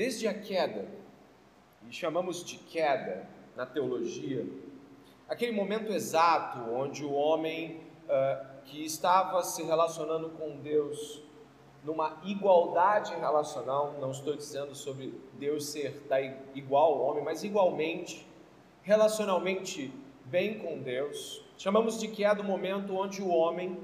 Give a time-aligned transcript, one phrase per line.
[0.00, 0.88] Desde a queda,
[1.86, 4.46] e chamamos de queda na teologia,
[5.28, 11.22] aquele momento exato onde o homem uh, que estava se relacionando com Deus
[11.84, 16.02] numa igualdade relacional, não estou dizendo sobre Deus ser
[16.54, 18.26] igual ao homem, mas igualmente,
[18.80, 19.92] relacionalmente
[20.24, 21.44] bem com Deus.
[21.58, 23.78] Chamamos de queda o momento onde o homem,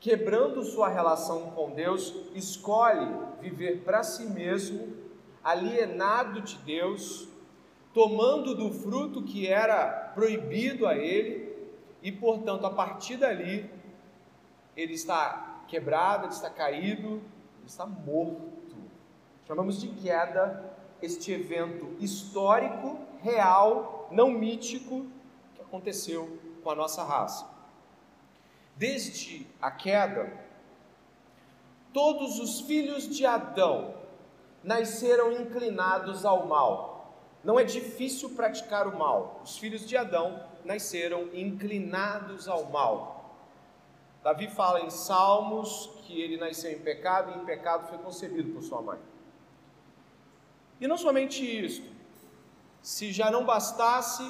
[0.00, 3.06] quebrando sua relação com Deus, escolhe
[3.40, 5.06] viver para si mesmo,
[5.42, 7.28] alienado de Deus,
[7.94, 11.48] tomando do fruto que era proibido a ele,
[12.02, 13.68] e portanto, a partir dali,
[14.76, 17.08] ele está quebrado, ele está caído,
[17.58, 18.76] ele está morto.
[19.46, 25.06] Chamamos de queda este evento histórico, real, não mítico,
[25.54, 27.48] que aconteceu com a nossa raça.
[28.76, 30.32] Desde a queda,
[31.92, 33.97] todos os filhos de Adão
[34.62, 37.14] nasceram inclinados ao mal.
[37.44, 39.40] Não é difícil praticar o mal.
[39.44, 43.18] Os filhos de Adão nasceram inclinados ao mal.
[44.22, 48.62] Davi fala em Salmos que ele nasceu em pecado e em pecado foi concebido por
[48.62, 48.98] sua mãe.
[50.80, 51.88] E não somente isto,
[52.82, 54.22] se já não bastasse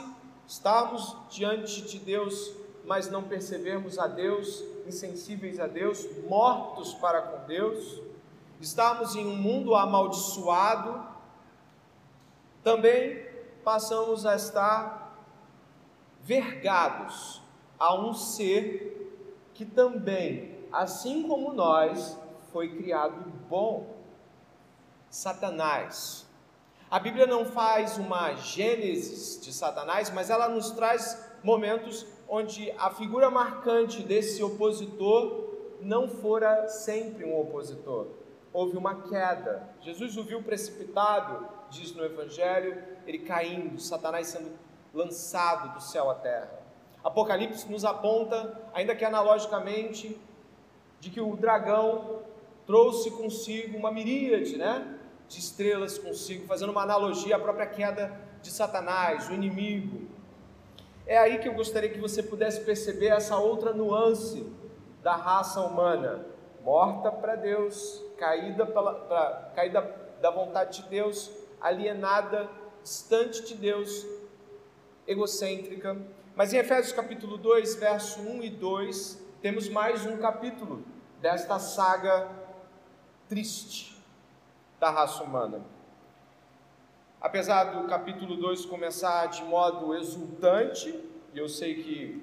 [0.47, 2.53] estarmos diante de Deus,
[2.85, 8.01] mas não percebermos a Deus, insensíveis a Deus, mortos para com Deus,
[8.61, 11.07] estarmos em um mundo amaldiçoado,
[12.63, 13.27] também
[13.65, 15.17] passamos a estar
[16.23, 17.43] vergados
[17.79, 22.19] a um ser que também, assim como nós,
[22.53, 23.97] foi criado bom.
[25.11, 26.27] Satanás.
[26.91, 32.91] A Bíblia não faz uma gênesis de Satanás, mas ela nos traz momentos onde a
[32.91, 35.49] figura marcante desse opositor
[35.81, 38.18] não fora sempre um opositor.
[38.53, 39.69] Houve uma queda.
[39.81, 44.51] Jesus o viu precipitado, diz no Evangelho, ele caindo, Satanás sendo
[44.93, 46.51] lançado do céu à terra.
[47.05, 50.19] Apocalipse nos aponta, ainda que analogicamente,
[51.01, 52.23] de que o dragão
[52.67, 54.99] trouxe consigo uma miríade né,
[55.29, 60.09] de estrelas consigo, fazendo uma analogia à própria queda de Satanás, o inimigo.
[61.07, 64.47] É aí que eu gostaria que você pudesse perceber essa outra nuance
[65.03, 66.27] da raça humana,
[66.63, 69.81] morta para Deus, caída, pela, pra, caída
[70.21, 71.31] da vontade de Deus,
[71.61, 72.51] alienada,
[72.83, 74.05] distante de Deus,
[75.07, 75.97] egocêntrica,
[76.35, 80.85] mas em Efésios capítulo 2, verso 1 e 2, temos mais um capítulo
[81.21, 82.29] desta saga
[83.29, 83.97] triste
[84.79, 85.61] da raça humana.
[87.21, 90.89] Apesar do capítulo 2 começar de modo exultante,
[91.35, 92.23] e eu sei que,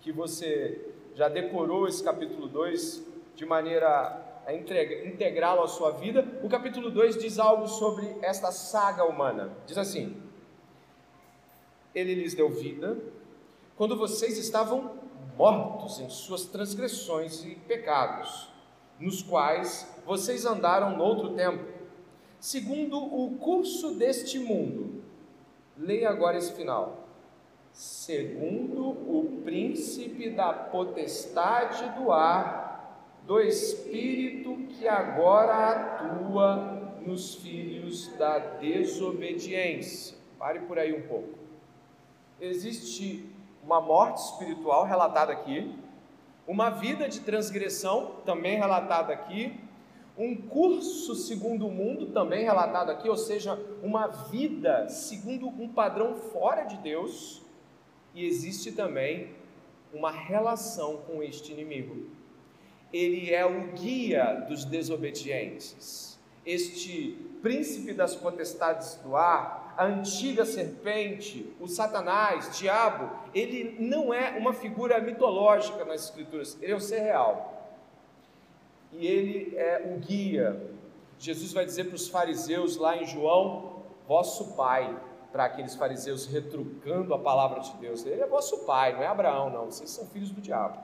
[0.00, 6.48] que você já decorou esse capítulo 2 de maneira a integrá-lo à sua vida, o
[6.48, 9.52] capítulo 2 diz algo sobre esta saga humana.
[9.66, 10.16] Diz assim:
[11.94, 12.96] Ele lhes deu vida,
[13.76, 14.98] quando vocês estavam
[15.36, 18.48] mortos em suas transgressões e pecados,
[18.98, 21.62] nos quais vocês andaram noutro tempo,
[22.40, 25.02] segundo o curso deste mundo.
[25.76, 27.04] Leia agora esse final.
[27.70, 32.65] Segundo o príncipe da potestade do ar,
[33.26, 40.16] do espírito que agora atua nos filhos da desobediência.
[40.38, 41.36] Pare por aí um pouco.
[42.40, 43.28] Existe
[43.64, 45.74] uma morte espiritual relatada aqui,
[46.46, 49.58] uma vida de transgressão também relatada aqui,
[50.16, 56.14] um curso segundo o mundo também relatado aqui, ou seja, uma vida segundo um padrão
[56.14, 57.42] fora de Deus,
[58.14, 59.34] e existe também
[59.92, 62.15] uma relação com este inimigo.
[62.92, 66.18] Ele é o guia dos desobedientes.
[66.44, 74.30] Este príncipe das potestades do ar a antiga serpente, o Satanás, diabo, ele não é
[74.38, 77.52] uma figura mitológica nas Escrituras, ele é o ser real.
[78.92, 80.58] E ele é o guia.
[81.18, 84.98] Jesus vai dizer para os fariseus lá em João: vosso pai,
[85.30, 89.50] para aqueles fariseus retrucando a palavra de Deus, ele é vosso pai, não é Abraão,
[89.50, 90.78] não, vocês são filhos do diabo.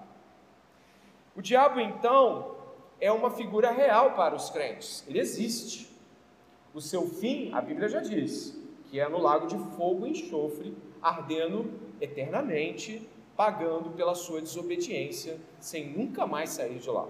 [1.34, 2.56] O diabo, então,
[3.00, 5.90] é uma figura real para os crentes, ele existe.
[6.75, 8.56] O seu fim, a Bíblia já diz,
[8.90, 15.88] que é no lago de fogo e enxofre, ardendo eternamente, pagando pela sua desobediência, sem
[15.88, 17.08] nunca mais sair de lá.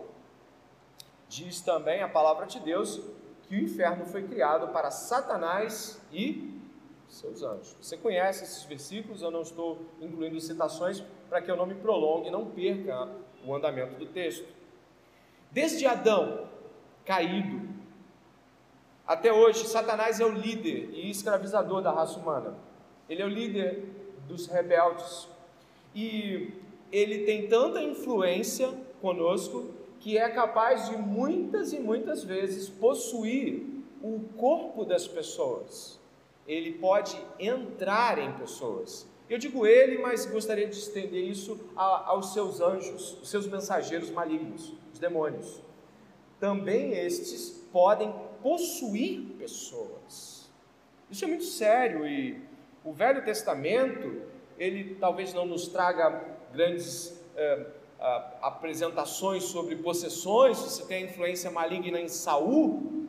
[1.29, 3.01] Diz também a palavra de Deus
[3.49, 6.61] que o inferno foi criado para Satanás e
[7.09, 7.77] seus anjos.
[7.81, 12.31] Você conhece esses versículos, eu não estou incluindo citações para que eu não me prolongue
[12.31, 13.09] não perca
[13.45, 14.47] o andamento do texto.
[15.51, 16.49] Desde Adão
[17.05, 17.69] caído,
[19.07, 22.57] Até hoje, Satanás é o líder e escravizador da raça humana.
[23.09, 23.85] Ele é o líder
[24.29, 25.29] dos rebeldes.
[25.95, 26.53] E
[26.91, 33.67] ele tem tanta influência conosco que é capaz de muitas e muitas vezes possuir
[34.03, 36.01] o corpo das pessoas.
[36.47, 39.07] Ele pode entrar em pessoas.
[39.33, 44.75] Eu digo ele, mas gostaria de estender isso aos seus anjos, os seus mensageiros malignos,
[44.93, 45.59] os demônios.
[46.39, 50.51] Também estes podem possuir pessoas.
[51.11, 52.43] Isso é muito sério e
[52.85, 54.21] o Velho Testamento,
[54.59, 56.11] ele talvez não nos traga
[56.53, 57.69] grandes é,
[58.43, 63.09] apresentações sobre possessões, você tem a influência maligna em Saul,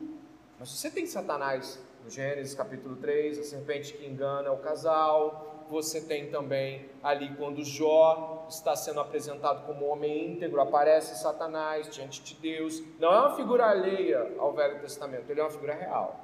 [0.57, 6.01] mas você tem Satanás no Gênesis capítulo 3, a serpente que engana o casal, você
[6.01, 12.35] tem também ali quando Jó está sendo apresentado como homem íntegro, aparece Satanás diante de
[12.35, 12.81] Deus.
[12.99, 16.19] Não é uma figura alheia ao Velho Testamento, ele é uma figura real.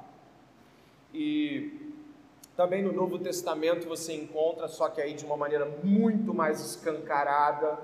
[1.12, 1.90] E
[2.56, 7.78] também no Novo Testamento você encontra, só que aí de uma maneira muito mais escancarada,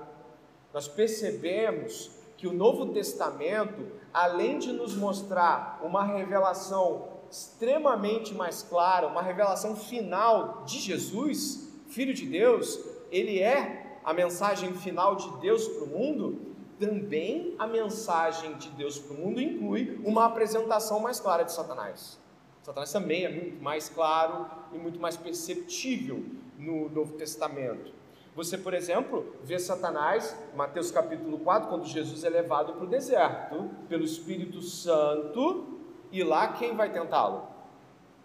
[0.73, 9.07] nós percebemos que o Novo Testamento, além de nos mostrar uma revelação extremamente mais clara,
[9.07, 12.79] uma revelação final de Jesus, Filho de Deus,
[13.11, 16.47] ele é a mensagem final de Deus para o mundo,
[16.79, 22.19] também a mensagem de Deus para o mundo inclui uma apresentação mais clara de Satanás.
[22.61, 26.23] Satanás também é muito mais claro e muito mais perceptível
[26.57, 27.93] no Novo Testamento.
[28.35, 33.69] Você, por exemplo, vê Satanás, Mateus capítulo 4, quando Jesus é levado para o deserto
[33.89, 35.76] pelo Espírito Santo
[36.11, 37.47] e lá quem vai tentá-lo?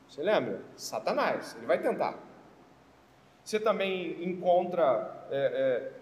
[0.09, 0.63] Você lembra?
[0.77, 2.19] Satanás, ele vai tentar.
[3.43, 5.93] Você também encontra é, é,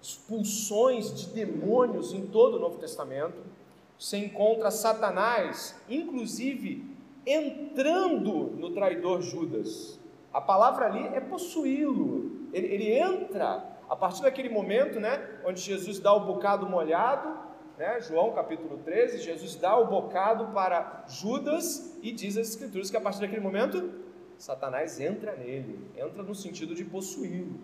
[0.00, 3.38] expulsões de demônios em todo o Novo Testamento.
[3.98, 6.96] Você encontra Satanás, inclusive,
[7.26, 10.00] entrando no traidor Judas.
[10.32, 12.48] A palavra ali é possuí-lo.
[12.52, 17.49] Ele, ele entra a partir daquele momento, né, onde Jesus dá o bocado molhado
[17.80, 17.98] né?
[17.98, 23.00] João capítulo 13, Jesus dá o bocado para Judas e diz as escrituras que a
[23.00, 23.90] partir daquele momento
[24.36, 27.58] Satanás entra nele, entra no sentido de possuí-lo.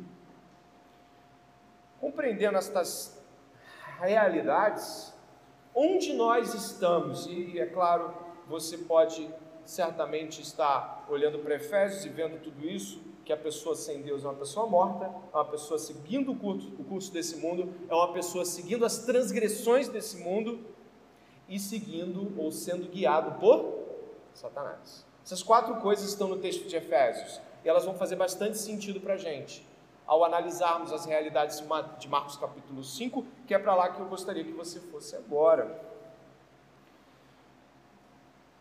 [2.01, 3.23] Compreendendo estas
[4.01, 5.13] realidades,
[5.75, 8.15] onde nós estamos, e é claro,
[8.49, 9.29] você pode
[9.67, 14.29] certamente estar olhando para Efésios e vendo tudo isso, que a pessoa sem Deus é
[14.29, 18.13] uma pessoa morta, é uma pessoa seguindo o curso, o curso desse mundo, é uma
[18.13, 20.61] pessoa seguindo as transgressões desse mundo
[21.49, 23.85] e seguindo ou sendo guiado por
[24.33, 25.05] Satanás.
[25.25, 29.15] Essas quatro coisas estão no texto de Efésios e elas vão fazer bastante sentido para
[29.15, 29.67] a gente
[30.07, 31.61] ao analisarmos as realidades
[31.99, 35.96] de Marcos capítulo 5, que é para lá que eu gostaria que você fosse agora.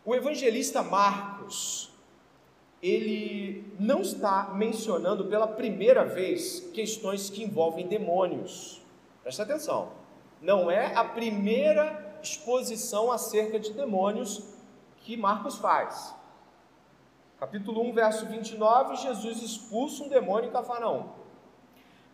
[0.05, 1.89] O evangelista Marcos,
[2.79, 8.83] ele não está mencionando pela primeira vez questões que envolvem demônios.
[9.23, 9.93] Presta atenção.
[10.39, 14.43] Não é a primeira exposição acerca de demônios
[14.97, 16.13] que Marcos faz.
[17.39, 21.09] Capítulo 1, verso 29, Jesus expulsa um demônio em Cafarnaum.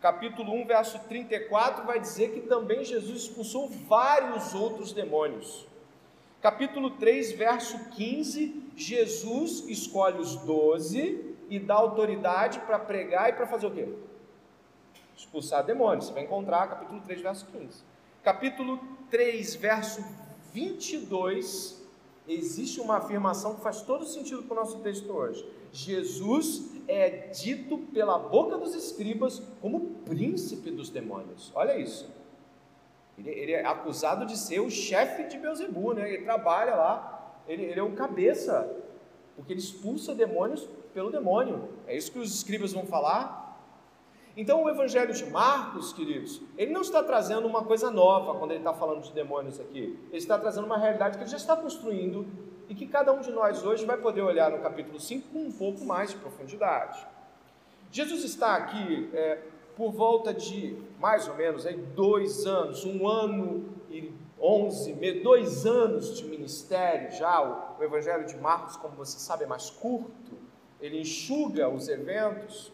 [0.00, 5.70] Capítulo 1, verso 34 vai dizer que também Jesus expulsou vários outros demônios.
[6.42, 13.46] Capítulo 3, verso 15, Jesus escolhe os doze e dá autoridade para pregar e para
[13.46, 13.88] fazer o quê?
[15.16, 16.06] Expulsar demônios.
[16.06, 17.84] Você vai encontrar capítulo 3, verso 15.
[18.24, 20.04] Capítulo 3, verso
[20.52, 21.80] 22,
[22.26, 25.48] existe uma afirmação que faz todo sentido para o nosso texto hoje.
[25.72, 31.52] Jesus é dito pela boca dos escribas como príncipe dos demônios.
[31.54, 32.10] Olha isso.
[33.18, 36.08] Ele, ele, é acusado de ser o chefe de Beuzebu, né?
[36.08, 38.74] Ele trabalha lá, ele, ele é o cabeça,
[39.36, 41.68] porque ele expulsa demônios pelo demônio.
[41.86, 43.42] É isso que os escribas vão falar.
[44.36, 48.60] Então, o Evangelho de Marcos, queridos, ele não está trazendo uma coisa nova quando ele
[48.60, 49.98] está falando de demônios aqui.
[50.08, 52.26] Ele está trazendo uma realidade que ele já está construindo
[52.68, 55.52] e que cada um de nós hoje vai poder olhar no capítulo 5 com um
[55.52, 57.06] pouco mais de profundidade.
[57.90, 59.38] Jesus está aqui é,
[59.76, 66.16] por volta de mais ou menos aí, dois anos, um ano e onze, dois anos
[66.16, 67.76] de ministério já.
[67.78, 70.38] O, Evangelho de Marcos, como você sabe, é mais curto,
[70.80, 72.68] ele enxuga os eventos.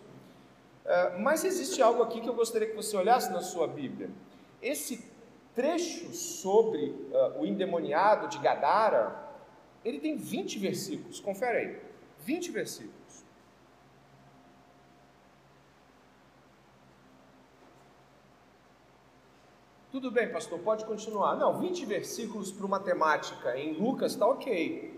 [0.85, 4.11] Uh, mas existe algo aqui que eu gostaria que você olhasse na sua Bíblia.
[4.61, 5.05] Esse
[5.55, 9.28] trecho sobre uh, o endemoniado de Gadara,
[9.85, 11.78] ele tem 20 versículos, confere aí,
[12.21, 12.98] 20 versículos.
[19.99, 21.35] Tudo bem, pastor, pode continuar.
[21.35, 24.97] Não, 20 versículos para uma temática em Lucas está ok.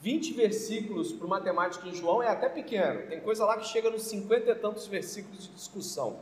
[0.00, 3.08] 20 versículos para uma temática em João é até pequeno.
[3.08, 6.20] Tem coisa lá que chega nos 50 e tantos versículos de discussão.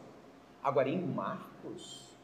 [0.65, 2.17] Agora, em Marcos,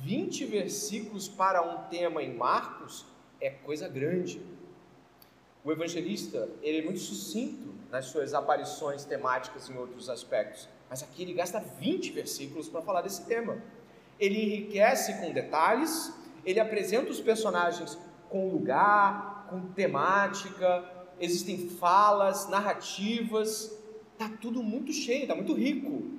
[0.00, 3.06] 20 versículos para um tema em Marcos
[3.40, 4.42] é coisa grande.
[5.62, 11.22] O evangelista, ele é muito sucinto nas suas aparições temáticas em outros aspectos, mas aqui
[11.22, 13.62] ele gasta 20 versículos para falar desse tema.
[14.20, 16.12] Ele enriquece com detalhes,
[16.44, 17.98] ele apresenta os personagens
[18.28, 20.84] com lugar, com temática,
[21.18, 23.76] existem falas, narrativas,
[24.16, 26.10] tá tudo muito cheio, tá muito rico.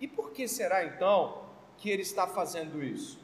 [0.00, 1.44] E por que será então
[1.78, 3.18] que ele está fazendo isso?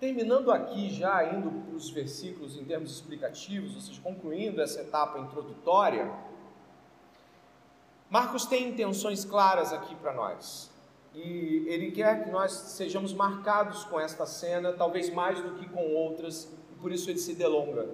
[0.00, 5.18] Terminando aqui, já indo para os versículos em termos explicativos, ou seja, concluindo essa etapa
[5.18, 6.12] introdutória,
[8.10, 10.70] Marcos tem intenções claras aqui para nós.
[11.16, 15.94] E ele quer que nós sejamos marcados com esta cena, talvez mais do que com
[15.94, 17.88] outras, e por isso ele se delonga.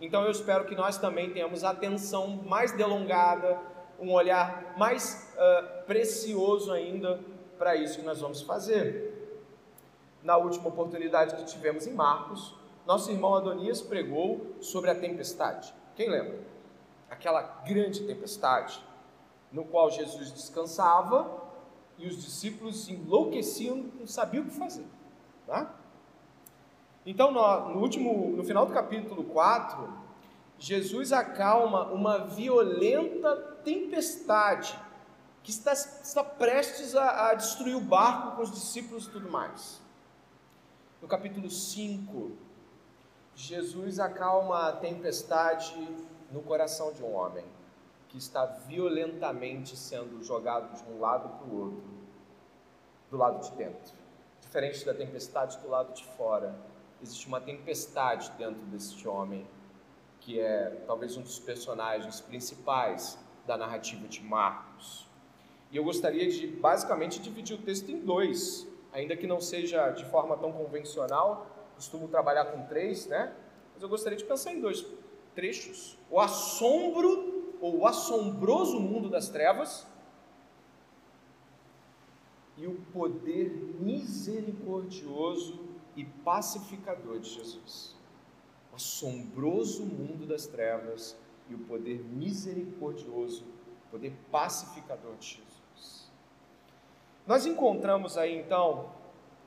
[0.00, 3.60] Então eu espero que nós também tenhamos atenção mais delongada,
[3.98, 7.18] um olhar mais uh, precioso ainda
[7.58, 9.18] para isso que nós vamos fazer
[10.22, 12.54] na última oportunidade que tivemos em Marcos,
[12.86, 15.72] nosso irmão Adonias pregou sobre a tempestade.
[15.94, 16.40] Quem lembra?
[17.10, 18.82] Aquela grande tempestade
[19.52, 21.37] no qual Jesus descansava
[21.98, 24.86] e os discípulos enlouqueciam, não sabiam o que fazer.
[25.46, 25.74] Tá?
[27.04, 29.92] Então, no, último, no final do capítulo 4,
[30.58, 34.78] Jesus acalma uma violenta tempestade
[35.42, 39.80] que está, está prestes a, a destruir o barco com os discípulos e tudo mais.
[41.00, 42.32] No capítulo 5,
[43.34, 45.88] Jesus acalma a tempestade
[46.30, 47.44] no coração de um homem
[48.08, 51.84] que está violentamente sendo jogado de um lado para o outro,
[53.10, 53.94] do lado de dentro.
[54.40, 56.54] Diferente da tempestade do lado de fora,
[57.02, 59.46] existe uma tempestade dentro deste homem,
[60.20, 65.08] que é talvez um dos personagens principais da narrativa de Marcos.
[65.70, 70.04] E eu gostaria de basicamente dividir o texto em dois ainda que não seja de
[70.06, 73.32] forma tão convencional, costumo trabalhar com três, né?
[73.74, 74.84] Mas eu gostaria de pensar em dois
[75.34, 79.86] trechos: o assombro ou o assombroso mundo das trevas
[82.56, 83.50] e o poder
[83.80, 85.60] misericordioso
[85.96, 87.96] e pacificador de Jesus.
[88.72, 91.16] O assombroso mundo das trevas
[91.48, 93.44] e o poder misericordioso,
[93.86, 96.10] o poder pacificador de Jesus.
[97.26, 98.90] Nós encontramos aí então,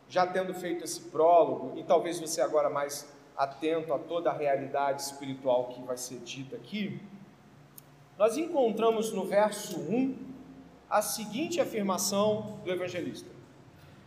[0.07, 5.01] já tendo feito esse prólogo, e talvez você agora mais atento a toda a realidade
[5.01, 7.01] espiritual que vai ser dita aqui,
[8.21, 10.15] nós encontramos no verso 1
[10.87, 13.27] a seguinte afirmação do evangelista: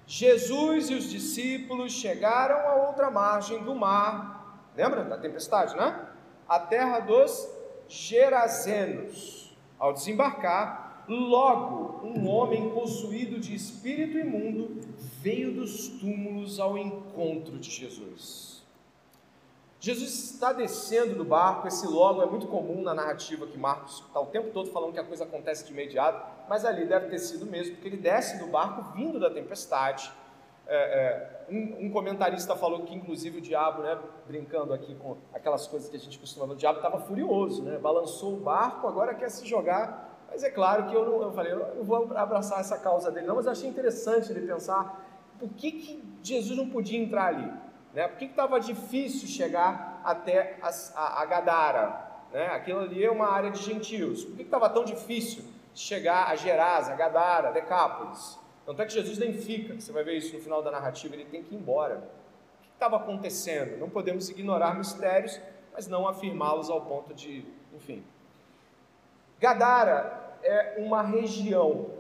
[0.07, 6.07] Jesus e os discípulos chegaram à outra margem do mar, lembra da tempestade, né?
[6.49, 7.49] A terra dos
[7.89, 9.53] Gerazenos.
[9.81, 14.81] Ao desembarcar, Logo, um homem possuído de espírito imundo
[15.21, 18.54] veio dos túmulos ao encontro de Jesus.
[19.85, 24.19] Jesus está descendo do barco, esse logo é muito comum na narrativa que Marcos está
[24.19, 27.45] o tempo todo falando que a coisa acontece de imediato, mas ali deve ter sido
[27.45, 30.11] mesmo, porque ele desce do barco vindo da tempestade.
[30.67, 35.67] É, é, um, um, comentarista falou que, inclusive, o diabo, né, brincando aqui com aquelas
[35.67, 39.15] coisas que a gente costuma ver, o diabo estava furioso, né, balançou o barco, agora
[39.15, 42.59] quer se jogar mas é claro que eu não eu falei, eu não vou abraçar
[42.59, 45.07] essa causa dele, não, mas eu achei interessante ele pensar
[45.39, 47.53] por que, que Jesus não podia entrar ali,
[47.95, 48.09] né?
[48.09, 52.47] Por que estava difícil chegar até a, a, a, Gadara, né?
[52.49, 54.25] Aquilo ali é uma área de gentios.
[54.25, 58.39] Por que estava tão difícil chegar a Gerasa, Gadara, Decápolis?
[58.67, 61.27] Tanto é que Jesus nem fica, você vai ver isso no final da narrativa, ele
[61.27, 61.97] tem que ir embora.
[62.59, 63.79] O que estava acontecendo?
[63.79, 65.41] Não podemos ignorar mistérios,
[65.73, 68.03] mas não afirmá-los ao ponto de, enfim.
[69.39, 71.91] Gadara é uma região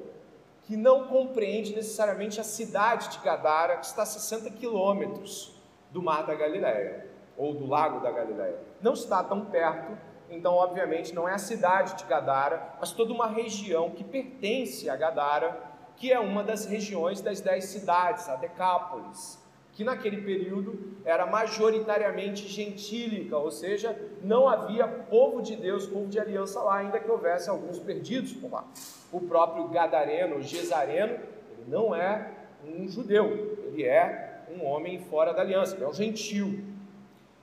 [0.63, 5.53] que não compreende necessariamente a cidade de Gadara, que está a 60 quilômetros
[5.95, 8.59] do Mar da Galileia, ou do Lago da Galileia.
[8.83, 9.97] Não está tão perto,
[10.29, 14.97] então, obviamente, não é a cidade de Gadara, mas toda uma região que pertence a
[14.97, 15.57] Gadara,
[15.97, 19.43] que é uma das regiões das dez cidades, a Decápolis
[19.75, 26.19] que naquele período era majoritariamente gentílica, ou seja, não havia povo de Deus, povo de
[26.19, 28.65] aliança lá, ainda que houvesse alguns perdidos por lá.
[29.13, 32.31] O próprio Gadareno, Gesareno, ele não é
[32.65, 36.65] um judeu, ele é um homem fora da aliança, ele é um gentil.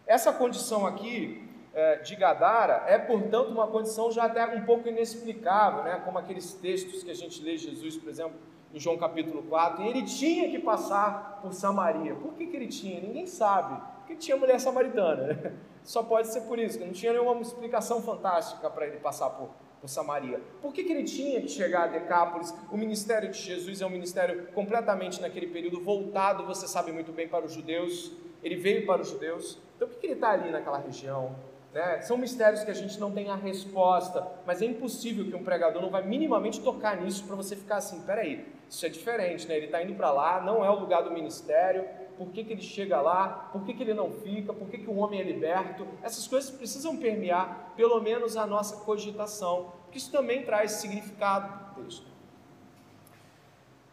[0.05, 5.84] Essa condição aqui é, de Gadara é, portanto, uma condição já até um pouco inexplicável,
[5.84, 6.01] né?
[6.03, 8.36] como aqueles textos que a gente lê Jesus, por exemplo,
[8.74, 12.15] em João capítulo 4, e ele tinha que passar por Samaria.
[12.15, 13.01] Por que, que ele tinha?
[13.01, 13.81] Ninguém sabe.
[13.98, 15.27] Porque tinha mulher samaritana.
[15.27, 15.53] Né?
[15.84, 19.50] Só pode ser por isso, não tinha nenhuma explicação fantástica para ele passar por,
[19.81, 20.39] por Samaria.
[20.61, 22.53] Por que, que ele tinha que chegar a Decápolis?
[22.71, 27.27] O ministério de Jesus é um ministério completamente naquele período voltado, você sabe muito bem,
[27.27, 28.11] para os judeus.
[28.43, 29.57] Ele veio para os judeus.
[29.75, 31.35] Então por que, que ele está ali naquela região?
[31.73, 32.01] Né?
[32.01, 35.81] São mistérios que a gente não tem a resposta, mas é impossível que um pregador
[35.81, 39.55] não vai minimamente tocar nisso para você ficar assim, peraí, isso é diferente, né?
[39.55, 41.85] Ele está indo para lá, não é o lugar do ministério,
[42.21, 44.87] por que, que ele chega lá, por que, que ele não fica, por que, que
[44.87, 45.87] o homem é liberto.
[46.03, 51.83] Essas coisas precisam permear, pelo menos, a nossa cogitação, porque isso também traz significado do
[51.83, 52.05] texto.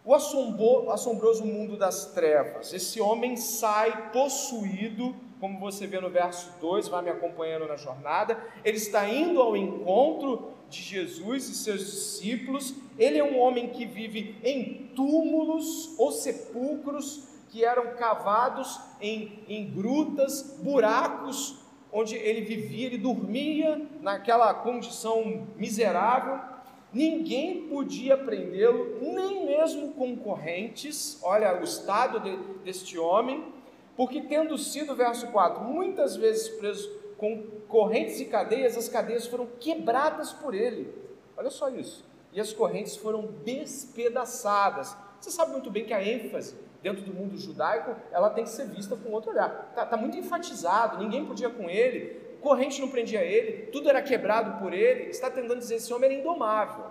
[0.04, 2.74] O assombroso mundo das trevas.
[2.74, 8.38] Esse homem sai possuído, como você vê no verso 2, vai me acompanhando na jornada.
[8.62, 12.74] Ele está indo ao encontro de Jesus e seus discípulos.
[12.98, 19.70] Ele é um homem que vive em túmulos ou sepulcros que eram cavados em, em
[19.70, 21.58] grutas, buracos,
[21.92, 26.38] onde ele vivia, ele dormia naquela condição miserável.
[26.92, 31.18] Ninguém podia prendê-lo, nem mesmo concorrentes.
[31.22, 33.52] Olha o estado de, deste homem,
[33.96, 39.46] porque tendo sido, verso 4, muitas vezes preso com correntes e cadeias, as cadeias foram
[39.58, 40.94] quebradas por ele.
[41.36, 42.04] Olha só isso.
[42.32, 44.96] E as correntes foram despedaçadas.
[45.20, 48.66] Você sabe muito bem que a ênfase dentro do mundo judaico, ela tem que ser
[48.66, 49.68] vista com outro olhar.
[49.70, 54.60] Está tá muito enfatizado, ninguém podia com ele, corrente não prendia ele, tudo era quebrado
[54.60, 55.10] por ele.
[55.10, 56.86] Está tentando dizer esse homem era indomável.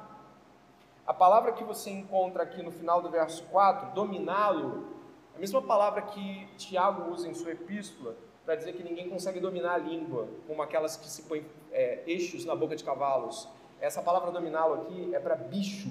[1.06, 4.98] A palavra que você encontra aqui no final do verso 4, dominá-lo,
[5.36, 8.16] a mesma palavra que Tiago usa em sua epístola
[8.46, 12.44] para dizer que ninguém consegue dominar a língua, como aquelas que se põem é, eixos
[12.44, 13.48] na boca de cavalos.
[13.80, 15.90] Essa palavra dominá-lo aqui é para bicho.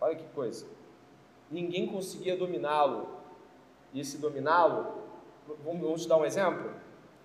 [0.00, 0.79] Olha que coisa
[1.50, 3.08] ninguém conseguia dominá-lo.
[3.92, 4.86] E esse dominá-lo,
[5.64, 6.72] vamos, te dar um exemplo?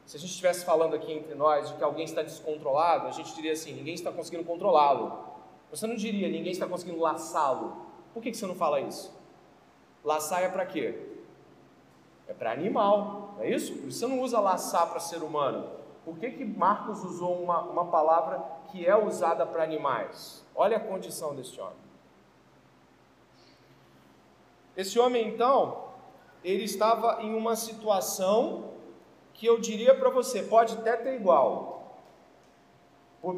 [0.05, 3.33] Se a gente estivesse falando aqui entre nós de que alguém está descontrolado, a gente
[3.35, 5.35] diria assim: ninguém está conseguindo controlá-lo.
[5.69, 7.85] Você não diria ninguém está conseguindo laçá-lo.
[8.13, 9.13] Por que, você não fala isso?
[10.03, 10.97] Laçar é para quê?
[12.27, 15.69] É para animal, não é isso você não usa laçar para ser humano.
[16.03, 20.45] Por que, que Marcos usou uma, uma palavra que é usada para animais?
[20.55, 21.84] Olha a condição desse homem.
[24.75, 25.85] Esse homem, então,
[26.43, 28.71] ele estava em uma situação
[29.33, 32.01] que eu diria para você, pode até ter igual.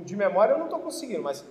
[0.03, 1.45] De memória eu não estou conseguindo, mas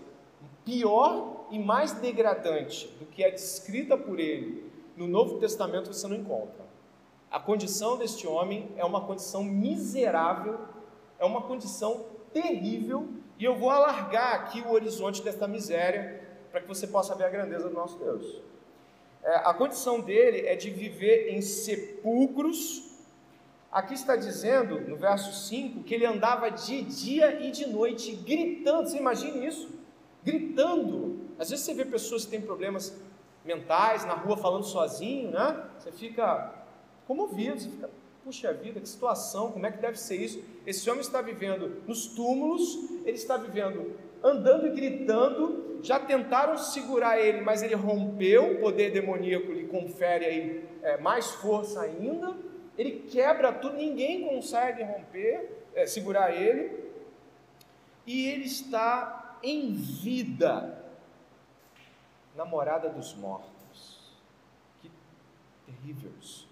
[0.65, 6.17] pior e mais degradante do que é descrita por ele no Novo Testamento você não
[6.17, 6.65] encontra.
[7.31, 10.59] A condição deste homem é uma condição miserável,
[11.19, 16.69] é uma condição terrível, e eu vou alargar aqui o horizonte desta miséria para que
[16.69, 18.41] você possa ver a grandeza do nosso Deus.
[19.27, 22.95] É, a condição dele é de viver em sepulcros.
[23.73, 28.89] Aqui está dizendo, no verso 5, que ele andava de dia e de noite gritando.
[28.89, 29.69] Você imagina isso?
[30.25, 31.27] Gritando.
[31.41, 32.97] Às vezes você vê pessoas que têm problemas
[33.45, 35.65] mentais na rua falando sozinho, né?
[35.77, 36.55] Você fica
[37.09, 37.91] comovido, você fica,
[38.27, 40.43] puxa vida, que situação, como é que deve ser isso?
[40.67, 47.21] Esse homem está vivendo nos túmulos, ele está vivendo andando e gritando, já tentaram segurar
[47.21, 52.37] ele, mas ele rompeu, o poder demoníaco lhe confere aí é, mais força ainda,
[52.77, 56.85] ele quebra tudo, ninguém consegue romper, é, segurar ele,
[58.05, 60.83] e ele está em vida
[62.35, 64.17] na morada dos mortos.
[64.83, 64.91] Que
[65.65, 66.46] terrível isso.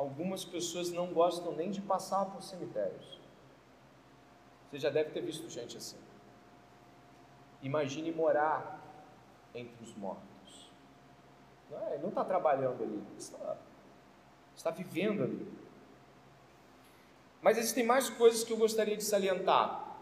[0.00, 3.20] Algumas pessoas não gostam nem de passar por cemitérios.
[4.70, 5.98] Você já deve ter visto gente assim.
[7.60, 8.80] Imagine morar
[9.54, 10.70] entre os mortos.
[11.70, 13.58] Não é, está trabalhando ali, está,
[14.56, 15.46] está vivendo ali.
[17.42, 19.98] Mas existem mais coisas que eu gostaria de salientar,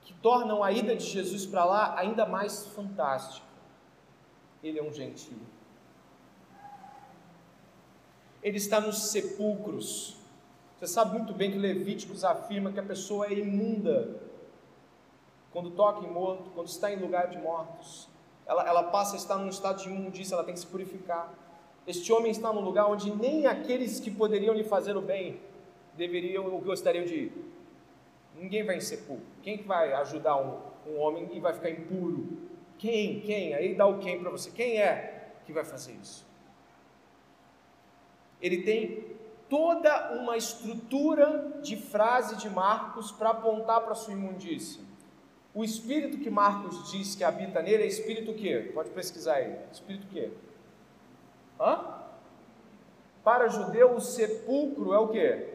[0.00, 3.46] que tornam a ida de Jesus para lá ainda mais fantástica.
[4.62, 5.36] Ele é um gentil.
[8.42, 10.16] Ele está nos sepulcros.
[10.78, 14.20] Você sabe muito bem que Levíticos afirma que a pessoa é imunda
[15.52, 18.08] quando toca em morto, quando está em lugar de mortos.
[18.46, 21.32] Ela, ela passa a estar num estado de imundícia, ela tem que se purificar.
[21.86, 25.40] Este homem está num lugar onde nem aqueles que poderiam lhe fazer o bem
[25.96, 27.32] deveriam ou gostariam de ir.
[28.34, 29.24] Ninguém vai em sepulcro.
[29.42, 30.58] Quem que vai ajudar um,
[30.90, 32.26] um homem e vai ficar impuro?
[32.78, 33.20] Quem?
[33.20, 33.54] Quem?
[33.54, 34.50] Aí dá o quem para você.
[34.50, 36.26] Quem é que vai fazer isso?
[38.42, 39.16] Ele tem
[39.48, 44.82] toda uma estrutura de frase de Marcos para apontar para sua imundícia.
[45.54, 48.70] O espírito que Marcos diz que habita nele é espírito o quê?
[48.74, 49.56] Pode pesquisar aí.
[49.70, 50.30] Espírito o quê?
[51.60, 52.02] Hã?
[53.22, 55.48] Para judeu, o sepulcro é o quê?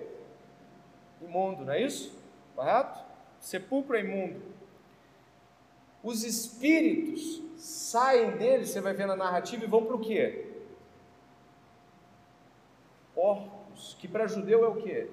[1.21, 2.17] imundo, não é isso?
[2.55, 2.99] Correto?
[3.39, 4.41] Sepulcro é imundo.
[6.03, 10.46] Os espíritos saem dele, você vai ver na narrativa, e vão para o quê?
[13.27, 15.09] Porcos, que para judeu é o quê?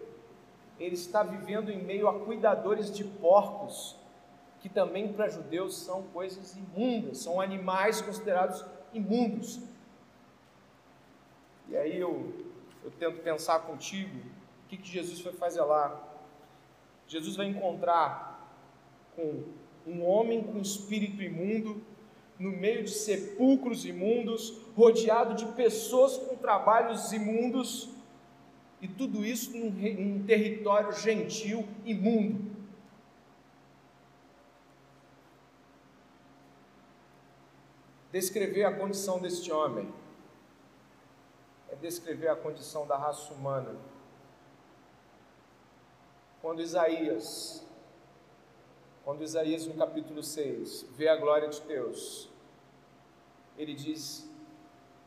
[0.79, 3.96] Ele está vivendo em meio a cuidadores de porcos,
[4.61, 9.59] que também para judeus são coisas imundas, são animais considerados imundos.
[11.68, 12.33] E aí eu,
[12.85, 16.00] eu tento pensar contigo, o que, que Jesus foi fazer lá?
[17.09, 18.48] Jesus vai encontrar
[19.16, 19.42] com
[19.85, 21.83] um homem com espírito imundo,
[22.38, 27.93] no meio de sepulcros imundos, rodeado de pessoas com trabalhos imundos,
[28.85, 32.55] e tudo isso num, num território gentil imundo.
[38.12, 39.90] Descrever a condição deste homem
[41.70, 43.75] é descrever a condição da raça humana.
[46.42, 47.66] Quando Isaías,
[49.03, 52.29] quando Isaías no capítulo 6 vê a glória de Deus,
[53.57, 54.31] ele diz: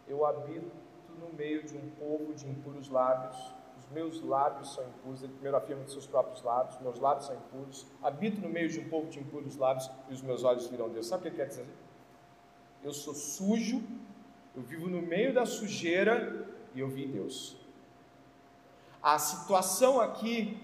[0.07, 0.75] Eu habito
[1.19, 3.56] no meio de um povo de impuros lábios,
[3.91, 5.23] meus lábios são impuros.
[5.23, 7.85] Ele primeiro afirma de seus próprios lábios: Meus lábios são impuros.
[8.01, 11.07] Habito no meio de um povo de impuros lábios e os meus olhos viram Deus.
[11.07, 11.65] Sabe o que quer dizer?
[12.83, 13.81] Eu sou sujo,
[14.55, 17.57] eu vivo no meio da sujeira e eu vi Deus.
[19.01, 20.59] A situação aqui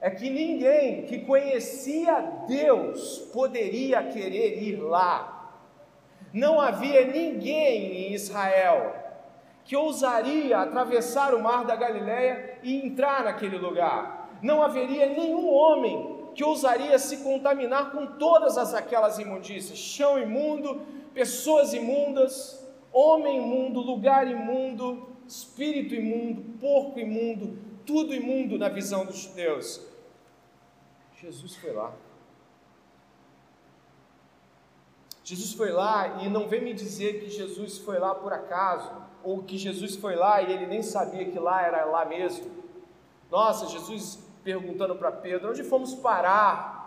[0.00, 5.60] é que ninguém que conhecia Deus poderia querer ir lá.
[6.32, 9.03] Não havia ninguém em Israel
[9.64, 14.38] que ousaria atravessar o mar da Galileia e entrar naquele lugar.
[14.42, 20.82] Não haveria nenhum homem que ousaria se contaminar com todas as, aquelas imundícias, chão imundo,
[21.14, 29.16] pessoas imundas, homem imundo, lugar imundo, espírito imundo, porco imundo, tudo imundo na visão dos
[29.16, 29.80] judeus.
[31.20, 31.94] Jesus foi lá.
[35.22, 38.90] Jesus foi lá e não vem me dizer que Jesus foi lá por acaso,
[39.24, 42.50] ou que Jesus foi lá e ele nem sabia que lá era lá mesmo.
[43.30, 46.84] Nossa, Jesus perguntando para Pedro: onde fomos parar?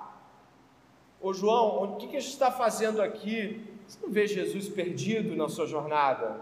[1.19, 3.65] Ô João, o que, que a gente está fazendo aqui?
[3.87, 6.41] Você não vê Jesus perdido na sua jornada?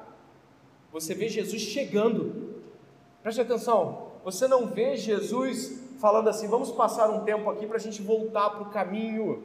[0.92, 2.56] Você vê Jesus chegando.
[3.24, 7.80] Preste atenção, você não vê Jesus falando assim: vamos passar um tempo aqui para a
[7.80, 9.44] gente voltar para o caminho.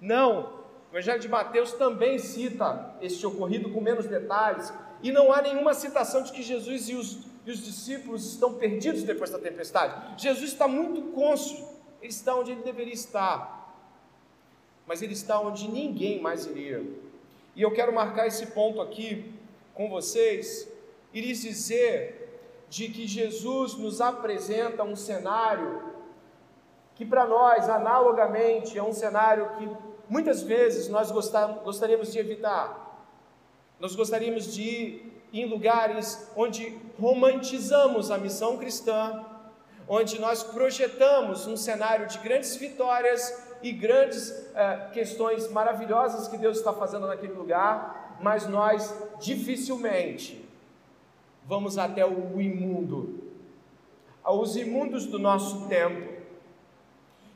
[0.00, 0.58] Não,
[0.90, 5.74] o Evangelho de Mateus também cita este ocorrido com menos detalhes, e não há nenhuma
[5.74, 10.20] citação de que Jesus e os, e os discípulos estão perdidos depois da tempestade.
[10.20, 11.66] Jesus está muito cônscio,
[12.00, 13.74] ele está onde ele deveria estar,
[14.86, 16.84] mas ele está onde ninguém mais iria.
[17.54, 19.32] E eu quero marcar esse ponto aqui
[19.74, 20.68] com vocês,
[21.12, 22.18] e lhes dizer
[22.68, 25.88] de que Jesus nos apresenta um cenário
[26.94, 29.70] que para nós, analogamente, é um cenário que
[30.08, 32.87] muitas vezes nós gostaríamos de evitar.
[33.80, 39.24] Nós gostaríamos de ir em lugares onde romantizamos a missão cristã,
[39.88, 46.58] onde nós projetamos um cenário de grandes vitórias e grandes eh, questões maravilhosas que Deus
[46.58, 50.44] está fazendo naquele lugar, mas nós dificilmente
[51.46, 53.22] vamos até o imundo,
[54.22, 56.18] aos imundos do nosso tempo.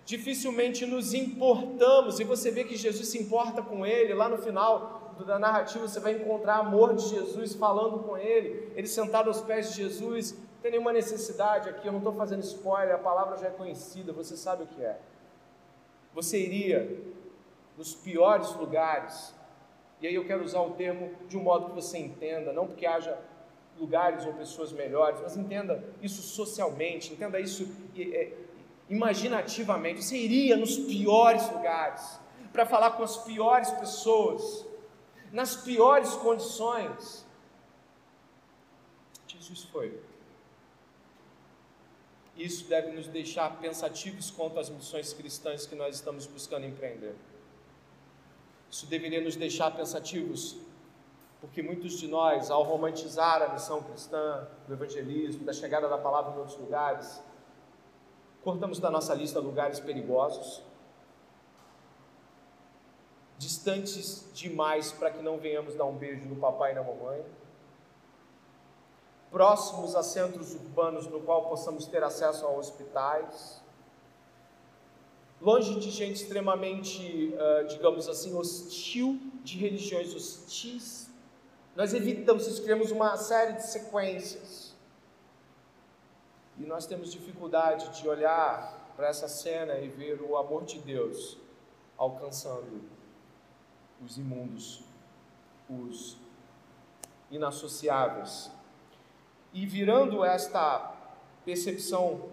[0.05, 5.02] Dificilmente nos importamos, e você vê que Jesus se importa com ele, lá no final
[5.25, 9.71] da narrativa você vai encontrar amor de Jesus falando com ele, ele sentado aos pés
[9.71, 13.49] de Jesus, não tem nenhuma necessidade aqui, eu não estou fazendo spoiler, a palavra já
[13.49, 14.99] é conhecida, você sabe o que é.
[16.15, 17.01] Você iria
[17.77, 19.35] nos piores lugares,
[20.01, 22.87] e aí eu quero usar o termo de um modo que você entenda, não porque
[22.87, 23.19] haja
[23.79, 28.33] lugares ou pessoas melhores, mas entenda isso socialmente, entenda isso é,
[28.89, 30.05] imaginativamente.
[30.05, 32.21] Você iria nos piores lugares
[32.53, 34.67] para falar com as piores pessoas,
[35.33, 37.27] nas piores condições.
[39.27, 39.99] Jesus foi.
[42.37, 47.17] Isso deve nos deixar pensativos quanto às missões cristãs que nós estamos buscando empreender.
[48.71, 50.57] Isso deveria nos deixar pensativos
[51.43, 56.35] porque muitos de nós, ao romantizar a missão cristã, do evangelismo, da chegada da palavra
[56.35, 57.21] em outros lugares,
[58.45, 60.63] cortamos da nossa lista lugares perigosos,
[63.43, 67.25] distantes demais para que não venhamos dar um beijo no papai e na mamãe,
[69.31, 73.61] próximos a centros urbanos no qual possamos ter acesso a hospitais,
[75.41, 77.35] longe de gente extremamente,
[77.69, 81.11] digamos assim, hostil, de religiões hostis,
[81.75, 84.73] nós evitamos isso, criamos uma série de sequências.
[86.59, 91.39] E nós temos dificuldade de olhar para essa cena e ver o amor de Deus
[91.97, 92.83] alcançando
[94.05, 94.83] os imundos,
[95.69, 96.17] os
[97.31, 98.51] inassociáveis.
[99.53, 100.95] E virando esta
[101.45, 102.31] percepção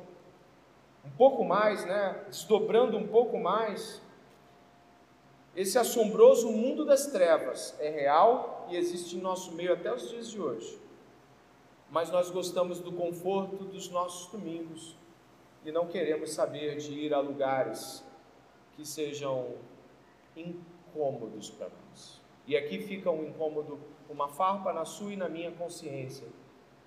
[1.04, 4.02] um pouco mais, né, desdobrando um pouco mais,
[5.56, 10.30] esse assombroso mundo das trevas é real e existe em nosso meio até os dias
[10.30, 10.80] de hoje.
[11.90, 14.96] Mas nós gostamos do conforto dos nossos domingos
[15.66, 18.04] e não queremos saber de ir a lugares
[18.76, 19.56] que sejam
[20.90, 22.20] incômodos para nós.
[22.48, 26.28] E aqui fica um incômodo, uma farpa na sua e na minha consciência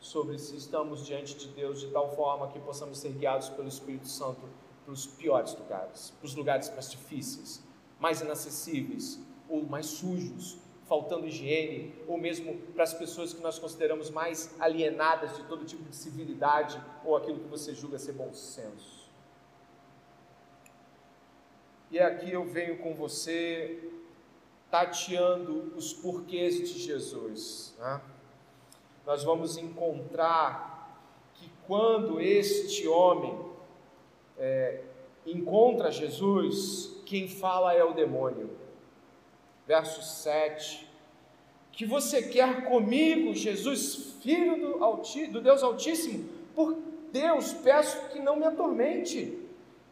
[0.01, 4.09] sobre se estamos diante de Deus de tal forma que possamos ser guiados pelo Espírito
[4.09, 4.41] Santo
[4.85, 7.62] para os piores lugares, para os lugares mais difíceis,
[8.01, 14.11] mais inacessíveis ou mais sujos, faltando higiene, ou mesmo para as pessoas que nós consideramos
[14.11, 19.02] mais alienadas de todo tipo de civilidade ou aquilo que você julga ser bom senso.
[21.92, 23.78] E aqui eu venho com você
[24.70, 27.76] tateando os porquês de Jesus.
[27.78, 28.00] Né?
[29.05, 30.98] Nós vamos encontrar
[31.35, 33.38] que quando este homem
[34.38, 34.81] é,
[35.26, 38.48] encontra Jesus, quem fala é o demônio.
[39.66, 40.88] Verso 7.
[41.72, 46.26] Que você quer comigo, Jesus, filho do, do Deus Altíssimo?
[46.55, 46.74] Por
[47.12, 49.38] Deus, peço que não me atormente.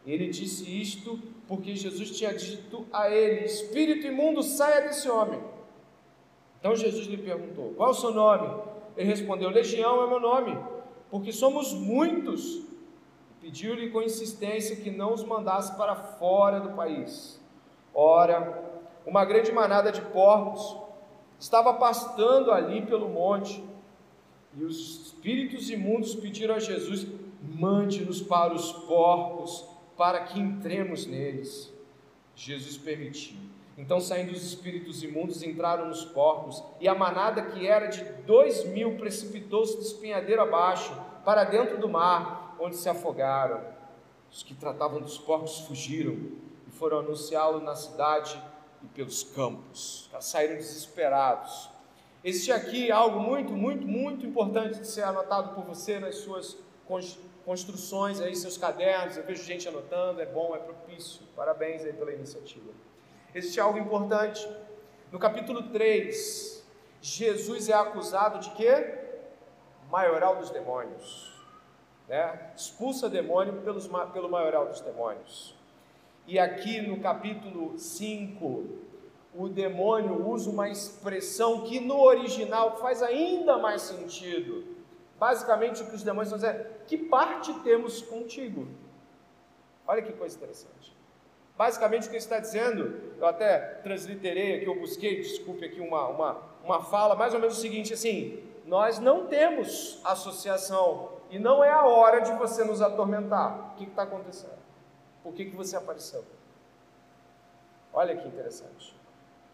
[0.06, 5.42] Ele disse isto porque Jesus tinha dito a ele: Espírito imundo, saia desse homem.
[6.60, 8.62] Então Jesus lhe perguntou: Qual é o seu nome?
[8.96, 10.56] Ele respondeu: Legião é meu nome,
[11.10, 12.62] porque somos muitos.
[13.40, 17.40] Pediu-lhe com insistência que não os mandasse para fora do país.
[17.92, 18.62] Ora,
[19.04, 20.76] uma grande manada de porcos
[21.36, 23.64] estava pastando ali pelo monte,
[24.54, 27.08] e os espíritos imundos pediram a Jesus:
[27.42, 29.69] Mande-nos para os porcos
[30.00, 31.70] para que entremos neles.
[32.34, 33.36] Jesus permitiu.
[33.76, 38.64] Então, saindo os espíritos imundos, entraram nos porcos, e a manada, que era de dois
[38.64, 40.90] mil, precipitou-se do espinhadeiro abaixo,
[41.22, 43.62] para dentro do mar, onde se afogaram.
[44.32, 46.14] Os que tratavam dos porcos fugiram
[46.66, 48.42] e foram anunciá-lo na cidade
[48.82, 50.08] e pelos campos.
[50.18, 51.68] Saíram desesperados.
[52.24, 56.56] Existe aqui algo muito, muito, muito importante de ser anotado por você nas suas
[57.44, 61.22] construções aí, seus cadernos, eu vejo gente anotando, é bom, é propício.
[61.34, 62.70] Parabéns aí pela iniciativa.
[63.34, 64.48] Existe algo importante.
[65.12, 66.64] No capítulo 3,
[67.00, 68.98] Jesus é acusado de quê?
[69.90, 71.34] Maioral dos demônios.
[72.08, 72.52] Né?
[72.56, 75.54] Expulsa demônio pelos, pelo maioral dos demônios.
[76.26, 78.64] E aqui no capítulo 5,
[79.34, 84.69] o demônio usa uma expressão que no original faz ainda mais sentido.
[85.20, 88.66] Basicamente, o que os demônios estão dizendo é: que parte temos contigo?
[89.86, 90.96] Olha que coisa interessante.
[91.58, 96.08] Basicamente, o que ele está dizendo, eu até transliterei aqui, eu busquei, desculpe aqui, uma,
[96.08, 101.62] uma, uma fala, mais ou menos o seguinte: assim, nós não temos associação e não
[101.62, 103.72] é a hora de você nos atormentar.
[103.72, 104.58] O que está acontecendo?
[105.22, 106.24] Por que, que você apareceu?
[107.92, 108.98] Olha que interessante.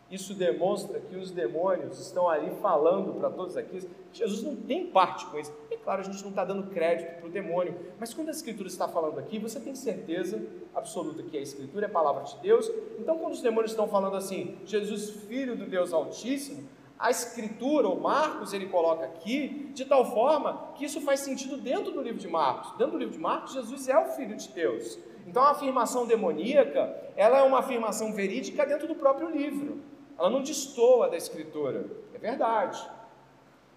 [0.09, 3.88] Isso demonstra que os demônios estão ali falando para todos aqueles.
[4.12, 5.53] Jesus não tem parte com isso.
[5.69, 8.69] E claro, a gente não está dando crédito para o demônio, mas quando a Escritura
[8.69, 10.40] está falando aqui, você tem certeza
[10.73, 12.71] absoluta que a Escritura é a palavra de Deus.
[12.99, 18.01] Então, quando os demônios estão falando assim, Jesus, filho do Deus Altíssimo, a Escritura, ou
[18.01, 22.29] Marcos, ele coloca aqui, de tal forma que isso faz sentido dentro do livro de
[22.29, 22.71] Marcos.
[22.79, 24.99] Dentro do livro de Marcos, Jesus é o Filho de Deus.
[25.27, 29.95] Então, a afirmação demoníaca, ela é uma afirmação verídica dentro do próprio livro.
[30.18, 32.88] Ela não destoa da escritura, é verdade.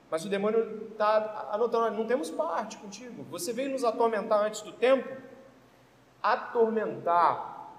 [0.10, 3.23] Mas o demônio está anotando, não temos parte contigo.
[3.30, 5.08] Você veio nos atormentar antes do tempo?
[6.21, 7.75] Atormentar.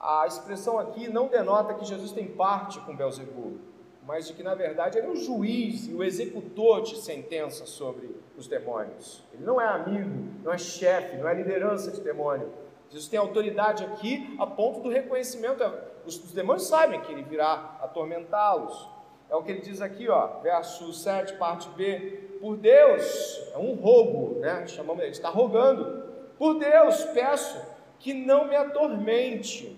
[0.00, 3.58] A expressão aqui não denota que Jesus tem parte com Belzebu,
[4.06, 8.14] mas de que na verdade ele é o juiz e o executor de sentença sobre
[8.36, 9.22] os demônios.
[9.32, 10.10] Ele não é amigo,
[10.42, 12.52] não é chefe, não é liderança de demônio.
[12.94, 15.64] Jesus tem autoridade aqui a ponto do reconhecimento.
[16.06, 18.88] Os, os demônios sabem que ele virá atormentá-los.
[19.28, 22.38] É o que ele diz aqui, ó, verso 7, parte B.
[22.40, 24.64] Por Deus, é um rogo, né?
[24.68, 26.04] Chamamos ele, está rogando.
[26.38, 27.60] Por Deus, peço
[27.98, 29.76] que não me atormente.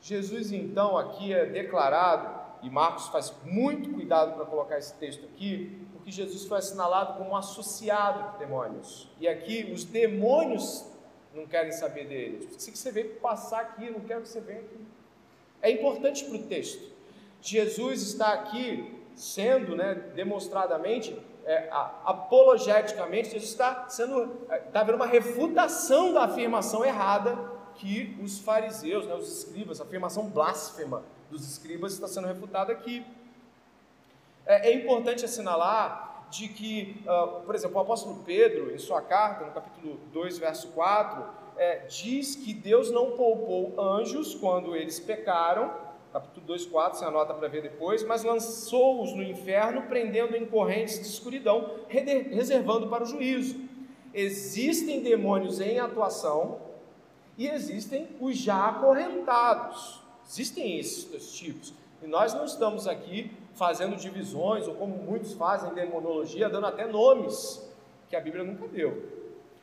[0.00, 5.84] Jesus, então, aqui é declarado, e Marcos faz muito cuidado para colocar esse texto aqui,
[5.92, 9.10] porque Jesus foi assinalado como associado de demônios.
[9.18, 10.94] E aqui os demônios
[11.36, 12.48] não querem saber dele.
[12.58, 14.78] Se você veio passar aqui, não quero que você venha aqui.
[15.60, 16.92] É importante para o texto.
[17.40, 21.68] Jesus está aqui sendo, né, demonstradamente, é,
[22.04, 27.38] apologeticamente, Jesus está sendo, está havendo uma refutação da afirmação errada
[27.76, 33.06] que os fariseus, né, os escribas, a afirmação blasfema dos escribas está sendo refutada aqui.
[34.44, 39.44] É, é importante assinalar de que, uh, por exemplo, o apóstolo Pedro, em sua carta,
[39.44, 41.24] no capítulo 2, verso 4,
[41.56, 45.72] é, diz que Deus não poupou anjos quando eles pecaram,
[46.12, 51.00] capítulo 2, 4, você anota para ver depois, mas lançou-os no inferno, prendendo em correntes
[51.00, 53.60] de escuridão, reservando para o juízo.
[54.12, 56.58] Existem demônios em atuação
[57.36, 60.00] e existem os já acorrentados.
[60.26, 61.74] Existem esses tipos.
[62.02, 67.68] E nós não estamos aqui fazendo divisões, ou como muitos fazem demonologia, dando até nomes
[68.08, 69.02] que a Bíblia nunca deu.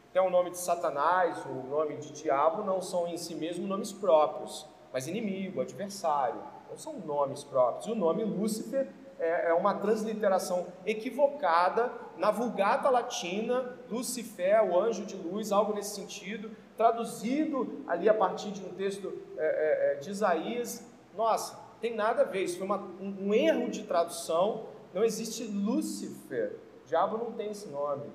[0.10, 3.92] Até o nome de Satanás, o nome de diabo, não são em si mesmo nomes
[3.92, 6.40] próprios mas inimigo, adversário.
[6.70, 7.88] Não são nomes próprios.
[7.88, 8.88] O nome Lúcifer
[9.20, 15.96] é, é uma transliteração equivocada na Vulgata Latina, Lucifer, o anjo de luz, algo nesse
[15.96, 20.88] sentido, traduzido ali a partir de um texto é, é de Isaías.
[21.18, 24.68] Nossa, tem nada a ver, isso foi uma, um, um erro de tradução.
[24.94, 28.10] Não existe Lúcifer, diabo não tem esse nome.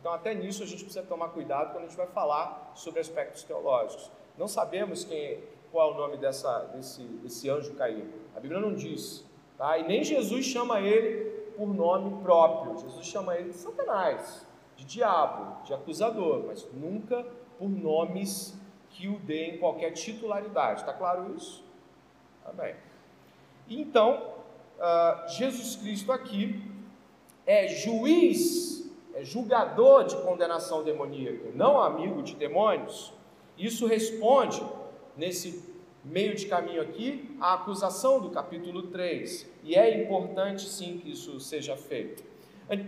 [0.00, 3.42] Então, até nisso a gente precisa tomar cuidado quando a gente vai falar sobre aspectos
[3.42, 4.10] teológicos.
[4.38, 8.10] Não sabemos quem, qual é o nome dessa, desse, desse anjo caído.
[8.34, 9.26] A Bíblia não diz.
[9.58, 9.76] Tá?
[9.76, 12.78] E nem Jesus chama ele por nome próprio.
[12.78, 17.26] Jesus chama ele de Satanás, de diabo, de acusador, mas nunca
[17.58, 20.80] por nomes que o deem qualquer titularidade.
[20.80, 21.62] Está claro isso?
[22.46, 22.74] Amém.
[23.68, 24.34] Então,
[24.78, 26.62] uh, Jesus Cristo aqui
[27.46, 33.12] é juiz, é julgador de condenação demoníaca, não amigo de demônios.
[33.56, 34.62] Isso responde
[35.16, 35.72] nesse
[36.04, 39.48] meio de caminho aqui, a acusação do capítulo 3.
[39.62, 42.24] E é importante sim que isso seja feito.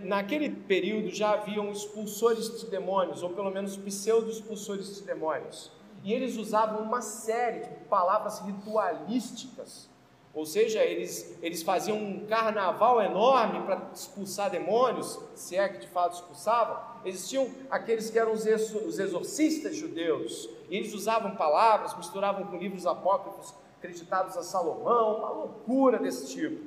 [0.02, 5.70] Naquele período já haviam expulsores de demônios, ou pelo menos pseudo-expulsores de demônios.
[6.02, 9.88] E eles usavam uma série de palavras ritualísticas
[10.34, 15.86] ou seja, eles, eles faziam um carnaval enorme para expulsar demônios, se é que de
[15.86, 16.76] fato expulsavam.
[17.04, 23.54] Existiam aqueles que eram os exorcistas judeus, e eles usavam palavras, misturavam com livros apócrifos
[23.78, 26.64] acreditados a Salomão, uma loucura desse tipo.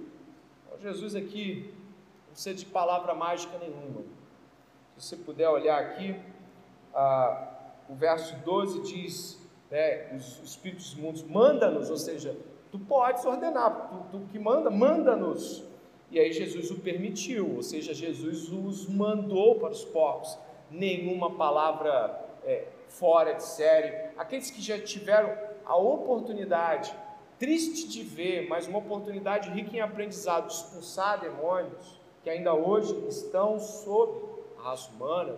[0.66, 1.74] Então, Jesus aqui
[2.26, 4.02] não precisa de palavra mágica nenhuma.
[4.96, 6.18] Se você puder olhar aqui,
[6.94, 7.50] ah,
[7.90, 12.38] o verso 12 diz: né, os espíritos imundos manda-nos, ou seja,
[12.72, 15.64] Tu podes ordenar, tu, tu que manda, manda-nos.
[16.10, 20.38] E aí Jesus o permitiu, ou seja, Jesus os mandou para os porcos.
[20.72, 24.12] Nenhuma palavra é, fora de série.
[24.18, 26.94] Aqueles que já tiveram a oportunidade,
[27.38, 33.60] triste de ver, mas uma oportunidade rica em aprendizado, expulsar demônios, que ainda hoje estão
[33.60, 34.22] sob
[34.58, 35.36] a raça humana,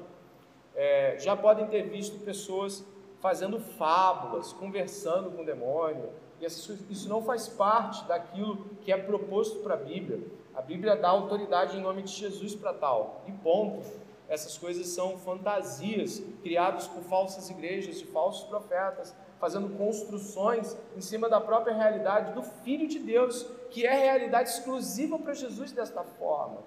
[0.75, 2.85] é, já podem ter visto pessoas
[3.19, 6.09] fazendo fábulas, conversando com demônio,
[6.41, 10.19] isso não faz parte daquilo que é proposto para a Bíblia.
[10.55, 13.23] A Bíblia dá autoridade em nome de Jesus para tal.
[13.27, 13.85] E ponto.
[14.27, 21.27] Essas coisas são fantasias criadas por falsas igrejas, de falsos profetas, fazendo construções em cima
[21.27, 26.57] da própria realidade do Filho de Deus, que é realidade exclusiva para Jesus desta forma.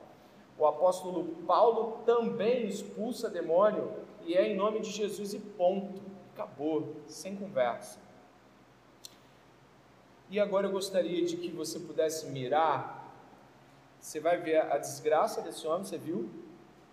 [0.58, 3.92] O apóstolo Paulo também expulsa demônio
[4.24, 6.00] e é em nome de Jesus e ponto.
[6.34, 8.00] Acabou, sem conversa.
[10.32, 13.12] E agora eu gostaria de que você pudesse mirar.
[14.00, 16.30] Você vai ver a desgraça desse homem, você viu?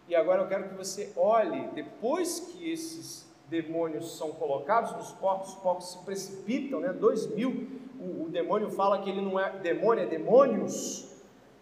[0.10, 5.52] E agora eu quero que você olhe, depois que esses demônios são colocados nos porcos,
[5.52, 6.92] os porcos se precipitam, né?
[6.92, 7.80] Dois mil.
[7.98, 11.10] O, o, demônio fala que ele não é demônio, é demônios.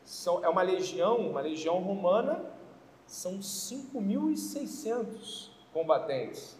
[0.03, 2.43] São, é uma legião, uma legião romana.
[3.05, 6.57] São 5.600 combatentes.